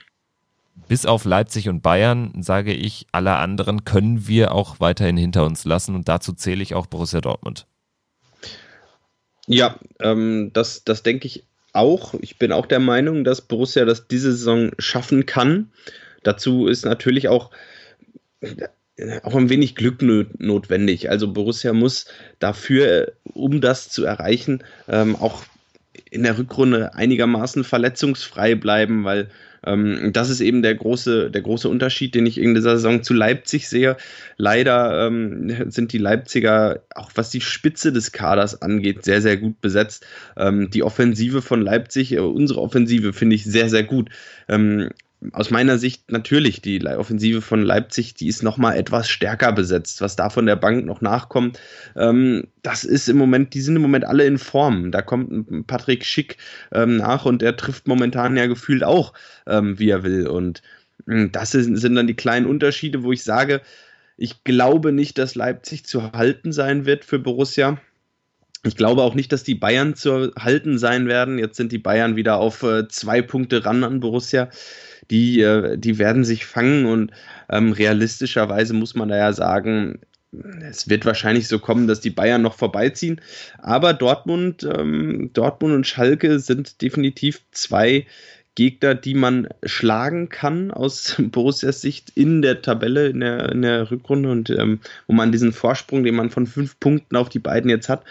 [0.88, 5.64] bis auf Leipzig und Bayern, sage ich, alle anderen können wir auch weiterhin hinter uns
[5.64, 7.66] lassen und dazu zähle ich auch Borussia Dortmund.
[9.46, 11.44] Ja, ähm, das, das denke ich
[11.74, 12.14] auch.
[12.20, 15.70] Ich bin auch der Meinung, dass Borussia das diese Saison schaffen kann.
[16.22, 17.50] Dazu ist natürlich auch,
[19.22, 21.10] auch ein wenig Glück notwendig.
[21.10, 22.06] Also Borussia muss
[22.38, 25.42] dafür, um das zu erreichen, ähm, auch
[26.10, 29.28] in der Rückrunde einigermaßen verletzungsfrei bleiben, weil
[29.66, 33.14] ähm, das ist eben der große, der große Unterschied, den ich in dieser Saison zu
[33.14, 33.96] Leipzig sehe.
[34.36, 39.60] Leider ähm, sind die Leipziger, auch was die Spitze des Kaders angeht, sehr, sehr gut
[39.60, 40.06] besetzt.
[40.36, 44.10] Ähm, die Offensive von Leipzig, äh, unsere Offensive finde ich sehr, sehr gut.
[45.32, 50.00] Aus meiner Sicht natürlich die Offensive von Leipzig, die ist nochmal etwas stärker besetzt.
[50.00, 51.58] Was da von der Bank noch nachkommt,
[51.96, 54.90] ähm, das ist im Moment, die sind im Moment alle in Form.
[54.90, 56.36] Da kommt Patrick Schick
[56.72, 59.14] ähm, nach und der trifft momentan ja gefühlt auch,
[59.46, 60.26] ähm, wie er will.
[60.26, 60.62] Und
[61.06, 63.62] hm, das sind, sind dann die kleinen Unterschiede, wo ich sage,
[64.16, 67.78] ich glaube nicht, dass Leipzig zu halten sein wird für Borussia.
[68.66, 71.38] Ich glaube auch nicht, dass die Bayern zu halten sein werden.
[71.38, 74.48] Jetzt sind die Bayern wieder auf äh, zwei Punkte ran an Borussia
[75.10, 77.12] die, äh, die werden sich fangen und
[77.50, 80.00] ähm, realistischerweise muss man da ja sagen,
[80.68, 83.20] es wird wahrscheinlich so kommen, dass die Bayern noch vorbeiziehen.
[83.58, 88.06] Aber Dortmund, ähm, Dortmund und Schalke sind definitiv zwei
[88.54, 93.90] Gegner, die man schlagen kann aus Borussias Sicht in der Tabelle, in der, in der
[93.90, 97.68] Rückrunde und ähm, wo man diesen Vorsprung, den man von fünf Punkten auf die beiden
[97.68, 98.04] jetzt hat,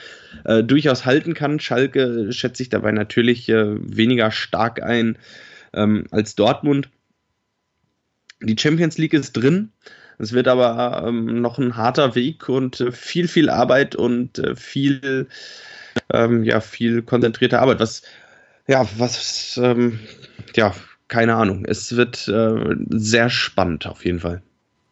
[0.44, 1.60] äh, durchaus halten kann.
[1.60, 5.18] Schalke schätze ich dabei natürlich äh, weniger stark ein
[5.74, 6.90] ähm, als Dortmund.
[8.42, 9.72] Die Champions League ist drin.
[10.20, 14.56] Es wird aber ähm, noch ein harter Weg und äh, viel, viel Arbeit und äh,
[14.56, 15.28] viel,
[16.12, 17.80] ähm, ja, viel konzentrierte Arbeit.
[17.80, 18.04] Was,
[18.68, 20.00] ja, was, ähm,
[20.56, 20.74] ja,
[21.08, 21.66] keine Ahnung.
[21.66, 24.42] Es wird äh, sehr spannend auf jeden Fall.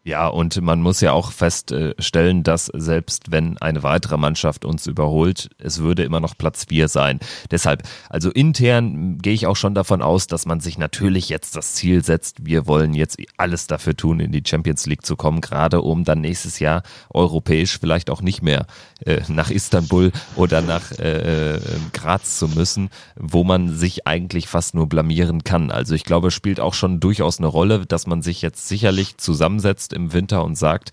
[0.03, 5.49] Ja, und man muss ja auch feststellen, dass selbst wenn eine weitere Mannschaft uns überholt,
[5.59, 7.19] es würde immer noch Platz 4 sein.
[7.51, 11.75] Deshalb, also intern gehe ich auch schon davon aus, dass man sich natürlich jetzt das
[11.75, 15.81] Ziel setzt, wir wollen jetzt alles dafür tun, in die Champions League zu kommen, gerade
[15.81, 16.81] um dann nächstes Jahr
[17.11, 18.65] europäisch vielleicht auch nicht mehr
[19.05, 21.59] äh, nach Istanbul oder nach äh,
[21.93, 25.69] Graz zu müssen, wo man sich eigentlich fast nur blamieren kann.
[25.69, 29.17] Also ich glaube, es spielt auch schon durchaus eine Rolle, dass man sich jetzt sicherlich
[29.17, 30.91] zusammensetzt sitzt im Winter und sagt,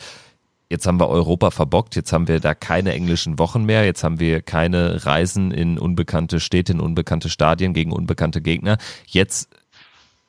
[0.71, 4.21] jetzt haben wir Europa verbockt, jetzt haben wir da keine englischen Wochen mehr, jetzt haben
[4.21, 8.79] wir keine Reisen in unbekannte Städte, in unbekannte Stadien gegen unbekannte Gegner.
[9.07, 9.49] Jetzt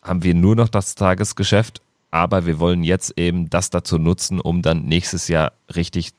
[0.02, 4.62] haben wir nur noch das Tagesgeschäft, aber wir wollen jetzt eben das dazu nutzen, um
[4.62, 6.12] dann nächstes Jahr richtig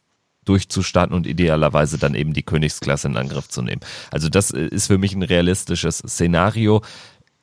[0.44, 3.80] durchzustarten und idealerweise dann eben die Königsklasse in Angriff zu nehmen.
[4.10, 6.82] Also das ist für mich ein realistisches Szenario.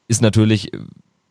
[0.07, 0.71] Ist natürlich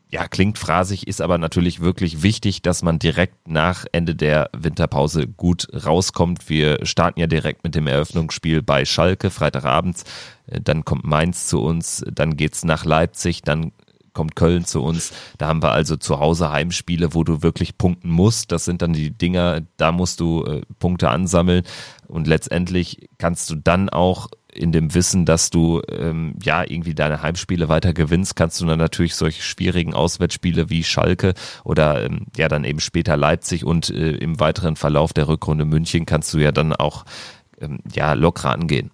[0.09, 5.27] ja, klingt phrasig, ist aber natürlich wirklich wichtig, dass man direkt nach Ende der Winterpause
[5.27, 6.49] gut rauskommt.
[6.49, 10.05] Wir starten ja direkt mit dem Eröffnungsspiel bei Schalke, Freitagabends.
[10.47, 13.73] Dann kommt Mainz zu uns, dann geht's nach Leipzig, dann
[14.13, 15.13] kommt Köln zu uns.
[15.39, 18.53] Da haben wir also zu Hause Heimspiele, wo du wirklich punkten musst.
[18.53, 21.65] Das sind dann die Dinger, da musst du äh, Punkte ansammeln
[22.07, 27.23] und letztendlich kannst du dann auch in dem Wissen, dass du ähm, ja irgendwie deine
[27.23, 31.35] Heimspiele weiter gewinnst, kannst du dann natürlich solche schwierigen Auswärtsspiele wie Schalke
[31.65, 36.07] oder ähm, ja dann eben später Leipzig und äh, im weiteren Verlauf der Rückrunde München
[36.07, 37.05] kannst du ja dann auch
[37.61, 38.91] ähm, ja locker angehen.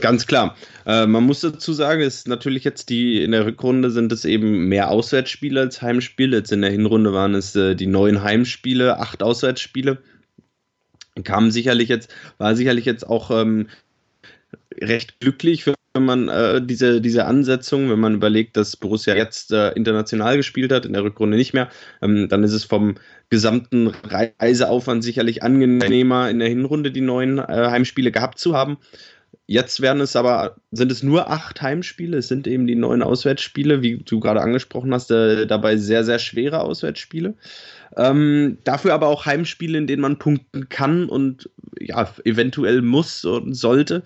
[0.00, 0.56] Ganz klar.
[0.86, 4.68] Äh, man muss dazu sagen, ist natürlich jetzt die in der Rückrunde sind es eben
[4.68, 6.38] mehr Auswärtsspiele als Heimspiele.
[6.38, 9.98] Jetzt in der Hinrunde waren es äh, die neun Heimspiele, acht Auswärtsspiele.
[11.22, 13.68] Kam sicherlich jetzt, war sicherlich jetzt auch ähm,
[14.80, 19.70] recht glücklich, wenn man äh, diese, diese Ansetzung, wenn man überlegt, dass Borussia jetzt äh,
[19.70, 21.68] international gespielt hat, in der Rückrunde nicht mehr,
[22.02, 22.96] ähm, dann ist es vom
[23.30, 28.78] gesamten Reiseaufwand sicherlich angenehmer, in der Hinrunde die neuen äh, Heimspiele gehabt zu haben.
[29.46, 33.82] Jetzt werden es aber, sind es nur acht Heimspiele, es sind eben die neun Auswärtsspiele,
[33.82, 37.34] wie du gerade angesprochen hast, äh, dabei sehr, sehr schwere Auswärtsspiele.
[37.96, 43.54] Ähm, dafür aber auch Heimspiele, in denen man punkten kann und ja, eventuell muss und
[43.54, 44.02] sollte.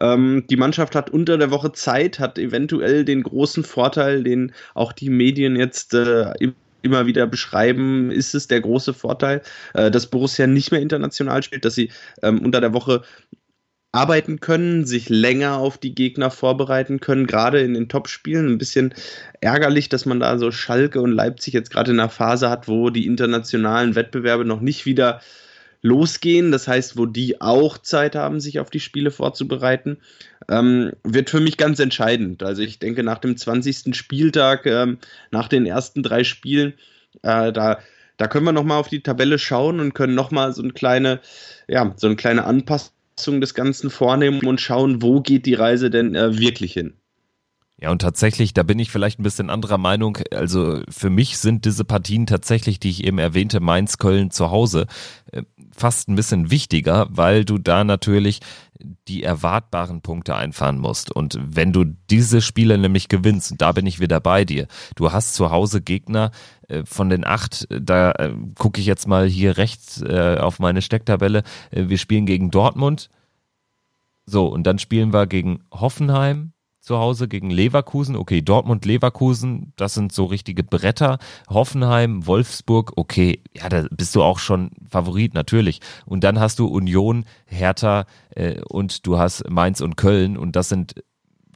[0.00, 4.92] Ähm, die Mannschaft hat unter der Woche Zeit, hat eventuell den großen Vorteil, den auch
[4.92, 6.32] die Medien jetzt äh,
[6.82, 9.42] immer wieder beschreiben, ist es der große Vorteil,
[9.74, 11.90] äh, dass Borussia nicht mehr international spielt, dass sie
[12.22, 13.02] ähm, unter der Woche
[13.92, 18.48] arbeiten können, sich länger auf die Gegner vorbereiten können, gerade in den Topspielen.
[18.48, 18.94] Ein bisschen
[19.42, 22.88] ärgerlich, dass man da so Schalke und Leipzig jetzt gerade in einer Phase hat, wo
[22.88, 25.20] die internationalen Wettbewerbe noch nicht wieder
[25.82, 26.52] losgehen.
[26.52, 29.98] Das heißt, wo die auch Zeit haben, sich auf die Spiele vorzubereiten,
[30.48, 32.42] ähm, wird für mich ganz entscheidend.
[32.42, 33.94] Also ich denke, nach dem 20.
[33.94, 34.98] Spieltag, ähm,
[35.30, 36.72] nach den ersten drei Spielen,
[37.22, 37.78] äh, da,
[38.16, 41.20] da können wir nochmal auf die Tabelle schauen und können nochmal so eine kleine,
[41.68, 42.94] ja, so eine kleine Anpassung
[43.40, 46.94] des Ganzen vornehmen und schauen, wo geht die Reise denn äh, wirklich hin.
[47.82, 50.18] Ja, und tatsächlich, da bin ich vielleicht ein bisschen anderer Meinung.
[50.30, 54.86] Also für mich sind diese Partien tatsächlich, die ich eben erwähnte, Mainz, Köln zu Hause,
[55.32, 55.42] äh,
[55.76, 58.38] fast ein bisschen wichtiger, weil du da natürlich
[59.08, 61.10] die erwartbaren Punkte einfahren musst.
[61.10, 65.10] Und wenn du diese Spiele nämlich gewinnst, und da bin ich wieder bei dir, du
[65.10, 66.30] hast zu Hause Gegner
[66.84, 71.42] von den acht, da äh, gucke ich jetzt mal hier rechts äh, auf meine Stecktabelle,
[71.70, 73.10] äh, wir spielen gegen Dortmund,
[74.24, 76.52] so, und dann spielen wir gegen Hoffenheim,
[76.82, 78.16] zu Hause gegen Leverkusen.
[78.16, 81.18] Okay, Dortmund, Leverkusen, das sind so richtige Bretter.
[81.48, 85.80] Hoffenheim, Wolfsburg, okay, ja, da bist du auch schon Favorit, natürlich.
[86.06, 90.68] Und dann hast du Union, Hertha äh, und du hast Mainz und Köln und das
[90.68, 90.94] sind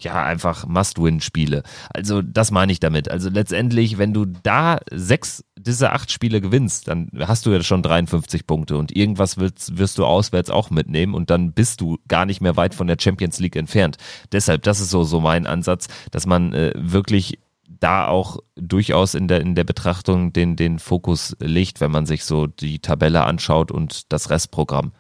[0.01, 1.63] ja, einfach Must-Win-Spiele.
[1.93, 3.11] Also das meine ich damit.
[3.11, 7.83] Also letztendlich, wenn du da sechs dieser acht Spiele gewinnst, dann hast du ja schon
[7.83, 12.27] 53 Punkte und irgendwas wirst, wirst du auswärts auch mitnehmen und dann bist du gar
[12.27, 13.97] nicht mehr weit von der Champions League entfernt.
[14.33, 17.39] Deshalb, das ist so, so mein Ansatz, dass man äh, wirklich
[17.81, 22.25] da auch durchaus in der, in der Betrachtung den, den Fokus legt, wenn man sich
[22.25, 24.93] so die Tabelle anschaut und das Restprogramm.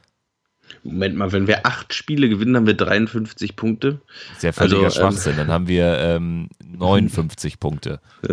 [0.87, 4.01] Moment mal, wenn wir acht Spiele gewinnen, haben wir 53 Punkte.
[4.39, 5.32] Sehr völliger also, Schwachsinn.
[5.32, 8.01] Ähm, Dann haben wir ähm, 59 Punkte.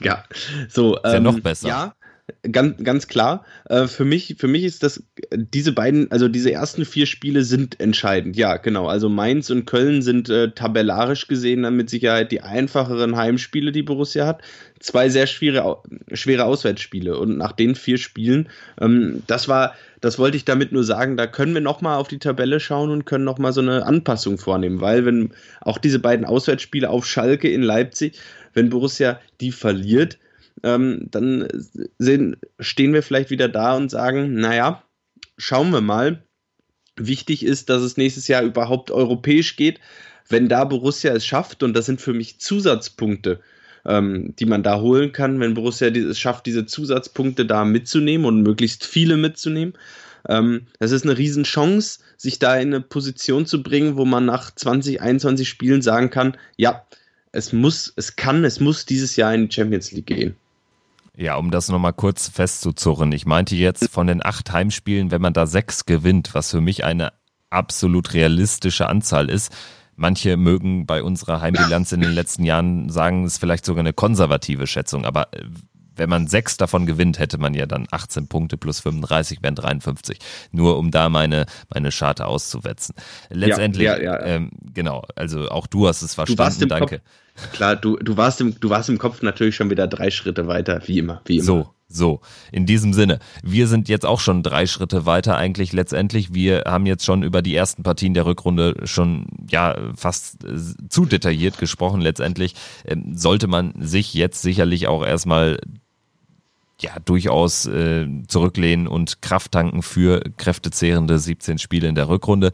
[0.00, 0.24] ja,
[0.68, 0.96] so.
[0.96, 1.68] Ist ähm, ja noch besser.
[1.68, 1.94] Ja,
[2.50, 3.44] ganz, ganz klar.
[3.68, 5.02] Äh, für mich, für mich ist das,
[5.32, 8.36] diese beiden, also diese ersten vier Spiele sind entscheidend.
[8.36, 8.86] Ja, genau.
[8.86, 13.82] Also Mainz und Köln sind äh, tabellarisch gesehen dann mit Sicherheit die einfacheren Heimspiele, die
[13.82, 14.42] Borussia hat.
[14.80, 17.18] Zwei sehr schwere, schwere Auswärtsspiele.
[17.18, 18.48] Und nach den vier Spielen,
[18.80, 22.18] ähm, das war, das wollte ich damit nur sagen, da können wir nochmal auf die
[22.18, 26.88] Tabelle schauen und können nochmal so eine Anpassung vornehmen, weil wenn auch diese beiden Auswärtsspiele
[26.88, 28.18] auf Schalke in Leipzig,
[28.54, 30.18] wenn Borussia die verliert,
[30.64, 31.46] ähm, dann
[31.98, 34.82] sehen, stehen wir vielleicht wieder da und sagen, naja,
[35.36, 36.24] schauen wir mal.
[36.96, 39.78] Wichtig ist, dass es nächstes Jahr überhaupt europäisch geht.
[40.28, 43.40] Wenn da Borussia es schafft, und das sind für mich Zusatzpunkte,
[43.84, 48.42] ähm, die man da holen kann, wenn Borussia es schafft, diese Zusatzpunkte da mitzunehmen und
[48.42, 49.74] möglichst viele mitzunehmen.
[50.26, 54.54] Ähm, das ist eine Riesenchance, sich da in eine Position zu bringen, wo man nach
[54.54, 56.86] 20, 21 Spielen sagen kann, ja,
[57.32, 60.36] es muss, es kann, es muss dieses Jahr in die Champions League gehen.
[61.16, 63.12] Ja, um das nochmal kurz festzuzurren.
[63.12, 66.84] Ich meinte jetzt von den acht Heimspielen, wenn man da sechs gewinnt, was für mich
[66.84, 67.12] eine
[67.50, 69.52] absolut realistische Anzahl ist.
[69.96, 73.92] Manche mögen bei unserer Heimbilanz in den letzten Jahren sagen, es ist vielleicht sogar eine
[73.92, 75.44] konservative Schätzung, aber äh,
[75.96, 80.18] wenn man sechs davon gewinnt, hätte man ja dann 18 Punkte plus 35 wären 53.
[80.50, 82.96] Nur um da meine, meine Scharte auszuwetzen.
[83.30, 86.98] Letztendlich, ja, ja, ja, ähm, genau, also auch du hast es verstanden, danke.
[86.98, 87.08] Kopf,
[87.52, 90.82] klar, du, du, warst im, du warst im Kopf natürlich schon wieder drei Schritte weiter,
[90.86, 91.44] wie immer, wie immer.
[91.44, 92.20] So, So,
[92.50, 96.34] in diesem Sinne, wir sind jetzt auch schon drei Schritte weiter eigentlich letztendlich.
[96.34, 100.56] Wir haben jetzt schon über die ersten Partien der Rückrunde schon ja fast äh,
[100.88, 102.00] zu detailliert gesprochen.
[102.00, 102.54] Letztendlich
[102.84, 105.58] ähm, sollte man sich jetzt sicherlich auch erstmal
[106.80, 112.50] ja durchaus äh, zurücklehnen und Kraft tanken für kräftezehrende 17 Spiele in der Rückrunde.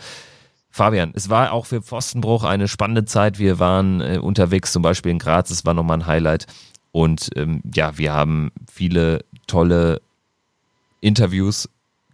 [0.71, 3.39] Fabian, es war auch für Pfostenbruch eine spannende Zeit.
[3.39, 6.47] Wir waren äh, unterwegs, zum Beispiel in Graz, es war nochmal ein Highlight.
[6.93, 10.01] Und ähm, ja, wir haben viele tolle
[11.01, 11.69] Interviews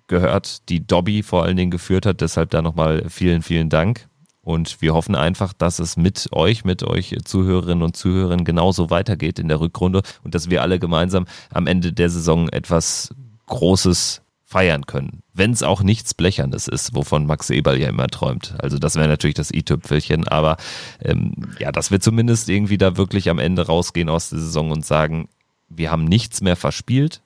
[0.07, 2.20] gehört, die Dobby vor allen Dingen geführt hat.
[2.20, 4.09] Deshalb da nochmal vielen, vielen Dank.
[4.42, 9.40] Und wir hoffen einfach, dass es mit euch, mit euch Zuhörerinnen und Zuhörern genauso weitergeht
[9.40, 13.12] in der Rückrunde und dass wir alle gemeinsam am Ende der Saison etwas
[13.46, 15.24] Großes feiern können.
[15.34, 18.55] Wenn es auch nichts Blechernes ist, wovon Max Eberl ja immer träumt.
[18.59, 20.57] Also das wäre natürlich das i-Tüpfelchen, aber
[21.03, 24.86] ähm, ja, dass wir zumindest irgendwie da wirklich am Ende rausgehen aus der Saison und
[24.86, 25.28] sagen,
[25.68, 27.22] wir haben nichts mehr verspielt,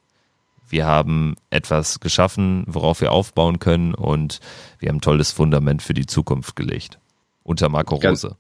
[0.71, 4.41] wir haben etwas geschaffen, worauf wir aufbauen können und
[4.79, 6.99] wir haben ein tolles Fundament für die Zukunft gelegt.
[7.43, 8.29] Unter Marco Rose.
[8.29, 8.37] Ganz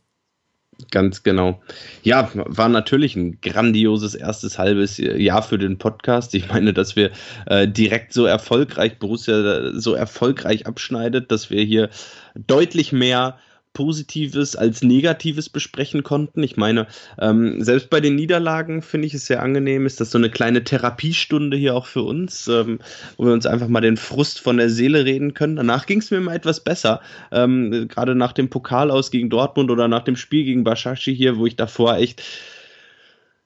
[1.22, 1.61] genau.
[2.03, 6.35] Ja, war natürlich ein grandioses erstes halbes Jahr für den Podcast.
[6.35, 7.11] Ich meine, dass wir
[7.47, 11.91] äh, direkt so erfolgreich, Borussia so erfolgreich abschneidet, dass wir hier
[12.35, 13.39] deutlich mehr
[13.73, 16.43] Positives als Negatives besprechen konnten.
[16.43, 16.87] Ich meine,
[17.18, 20.64] ähm, selbst bei den Niederlagen finde ich es sehr angenehm, ist das so eine kleine
[20.64, 22.81] Therapiestunde hier auch für uns, ähm,
[23.16, 25.57] wo wir uns einfach mal den Frust von der Seele reden können.
[25.57, 27.01] Danach ging es mir mal etwas besser,
[27.31, 31.39] ähm, gerade nach dem Pokal aus gegen Dortmund oder nach dem Spiel gegen Bashashi hier,
[31.39, 32.23] wo ich davor echt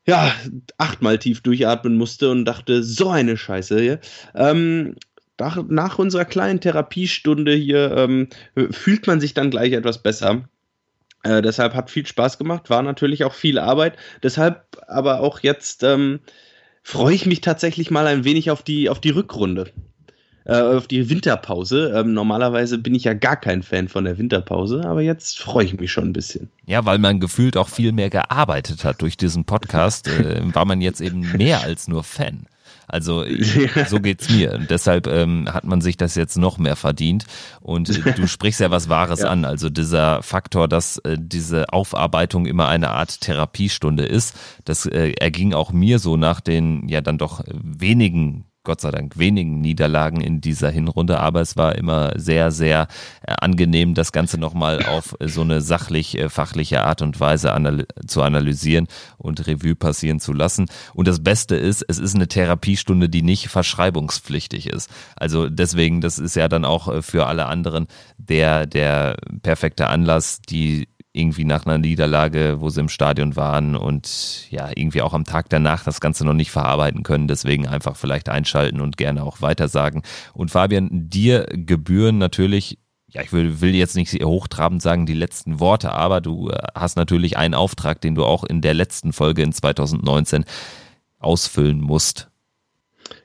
[0.07, 0.35] ja,
[0.77, 4.01] achtmal tief durchatmen musste und dachte, so eine Scheiße hier.
[4.35, 4.97] Ähm,
[5.39, 8.29] nach, nach unserer kleinen Therapiestunde hier ähm,
[8.71, 10.49] fühlt man sich dann gleich etwas besser.
[11.23, 13.97] Äh, deshalb hat viel Spaß gemacht, war natürlich auch viel Arbeit.
[14.23, 16.21] Deshalb aber auch jetzt ähm,
[16.83, 19.71] freue ich mich tatsächlich mal ein wenig auf die, auf die Rückrunde.
[20.47, 21.91] Äh, auf die Winterpause.
[21.97, 25.81] Ähm, normalerweise bin ich ja gar kein Fan von der Winterpause, aber jetzt freue ich
[25.81, 26.51] mich schon ein bisschen.
[26.67, 30.83] Ja, weil man gefühlt auch viel mehr gearbeitet hat durch diesen Podcast, äh, war man
[30.83, 32.47] jetzt eben mehr als nur Fan.
[32.89, 33.85] Also ja.
[33.89, 34.55] so geht's mir.
[34.55, 37.25] Und deshalb ähm, hat man sich das jetzt noch mehr verdient.
[37.61, 39.29] Und äh, du sprichst ja was Wahres ja.
[39.29, 39.45] an.
[39.45, 45.55] Also dieser Faktor, dass äh, diese Aufarbeitung immer eine Art Therapiestunde ist, das äh, erging
[45.55, 50.41] auch mir so nach den ja dann doch wenigen Gott sei Dank wenigen Niederlagen in
[50.41, 52.89] dieser Hinrunde, aber es war immer sehr, sehr
[53.23, 57.87] äh, angenehm, das Ganze nochmal auf so eine sachlich, äh, fachliche Art und Weise anal
[58.07, 58.89] zu analysieren
[59.19, 60.67] und Revue passieren zu lassen.
[60.95, 64.91] Und das Beste ist, es ist eine Therapiestunde, die nicht verschreibungspflichtig ist.
[65.15, 67.87] Also deswegen, das ist ja dann auch äh, für alle anderen
[68.17, 74.47] der, der perfekte Anlass, die irgendwie nach einer Niederlage, wo sie im Stadion waren und
[74.51, 77.29] ja, irgendwie auch am Tag danach das Ganze noch nicht verarbeiten können.
[77.29, 80.03] Deswegen einfach vielleicht einschalten und gerne auch weitersagen.
[80.35, 82.79] Und Fabian, dir gebühren natürlich
[83.15, 86.97] ja, ich will, will jetzt nicht hochtrabend sagen, die letzten Worte, aber du äh, hast
[86.97, 90.45] natürlich einen Auftrag, den du auch in der letzten Folge in 2019
[91.21, 92.29] ausfüllen musst.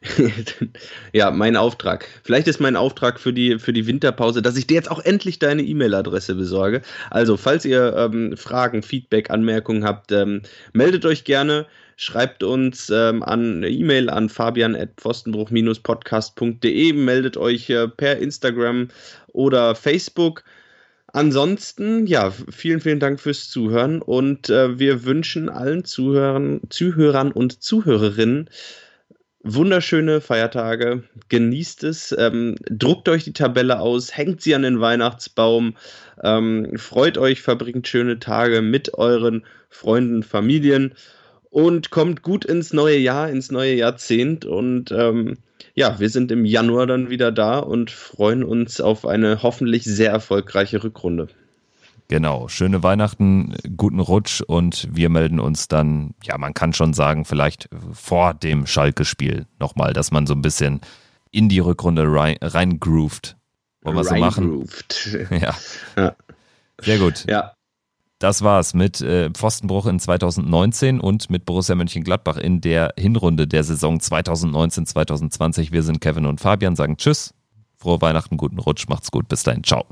[1.13, 2.07] ja, mein Auftrag.
[2.23, 5.39] Vielleicht ist mein Auftrag für die, für die Winterpause, dass ich dir jetzt auch endlich
[5.39, 6.81] deine E-Mail-Adresse besorge.
[7.09, 10.41] Also, falls ihr ähm, Fragen, Feedback, Anmerkungen habt, ähm,
[10.73, 11.65] meldet euch gerne.
[11.97, 18.87] Schreibt uns ähm, an E-Mail an fabian.pfostenbruch-podcast.de, meldet euch äh, per Instagram
[19.33, 20.45] oder Facebook.
[21.11, 27.61] Ansonsten, ja, vielen, vielen Dank fürs Zuhören und äh, wir wünschen allen Zuhörern, Zuhörern und
[27.61, 28.49] Zuhörerinnen
[29.43, 35.75] wunderschöne Feiertage, genießt es, ähm, druckt euch die Tabelle aus, hängt sie an den Weihnachtsbaum,
[36.23, 40.93] ähm, freut euch, verbringt schöne Tage mit euren Freunden, Familien.
[41.51, 44.45] Und kommt gut ins neue Jahr, ins neue Jahrzehnt.
[44.45, 45.37] Und ähm,
[45.73, 50.11] ja, wir sind im Januar dann wieder da und freuen uns auf eine hoffentlich sehr
[50.11, 51.27] erfolgreiche Rückrunde.
[52.11, 57.23] Genau, schöne Weihnachten, guten Rutsch und wir melden uns dann, ja, man kann schon sagen,
[57.23, 60.81] vielleicht vor dem Schalke-Spiel nochmal, dass man so ein bisschen
[61.29, 63.37] in die Rückrunde reingroovt.
[63.83, 64.67] Wollen wir so machen?
[65.29, 65.55] Ja.
[65.95, 66.15] ja.
[66.81, 67.25] Sehr gut.
[67.27, 67.53] Ja.
[68.17, 73.63] Das war's mit äh, Pfostenbruch in 2019 und mit Borussia Mönchengladbach in der Hinrunde der
[73.63, 75.71] Saison 2019-2020.
[75.71, 77.35] Wir sind Kevin und Fabian, sagen Tschüss,
[77.77, 79.85] frohe Weihnachten, guten Rutsch, macht's gut, bis dahin, ciao.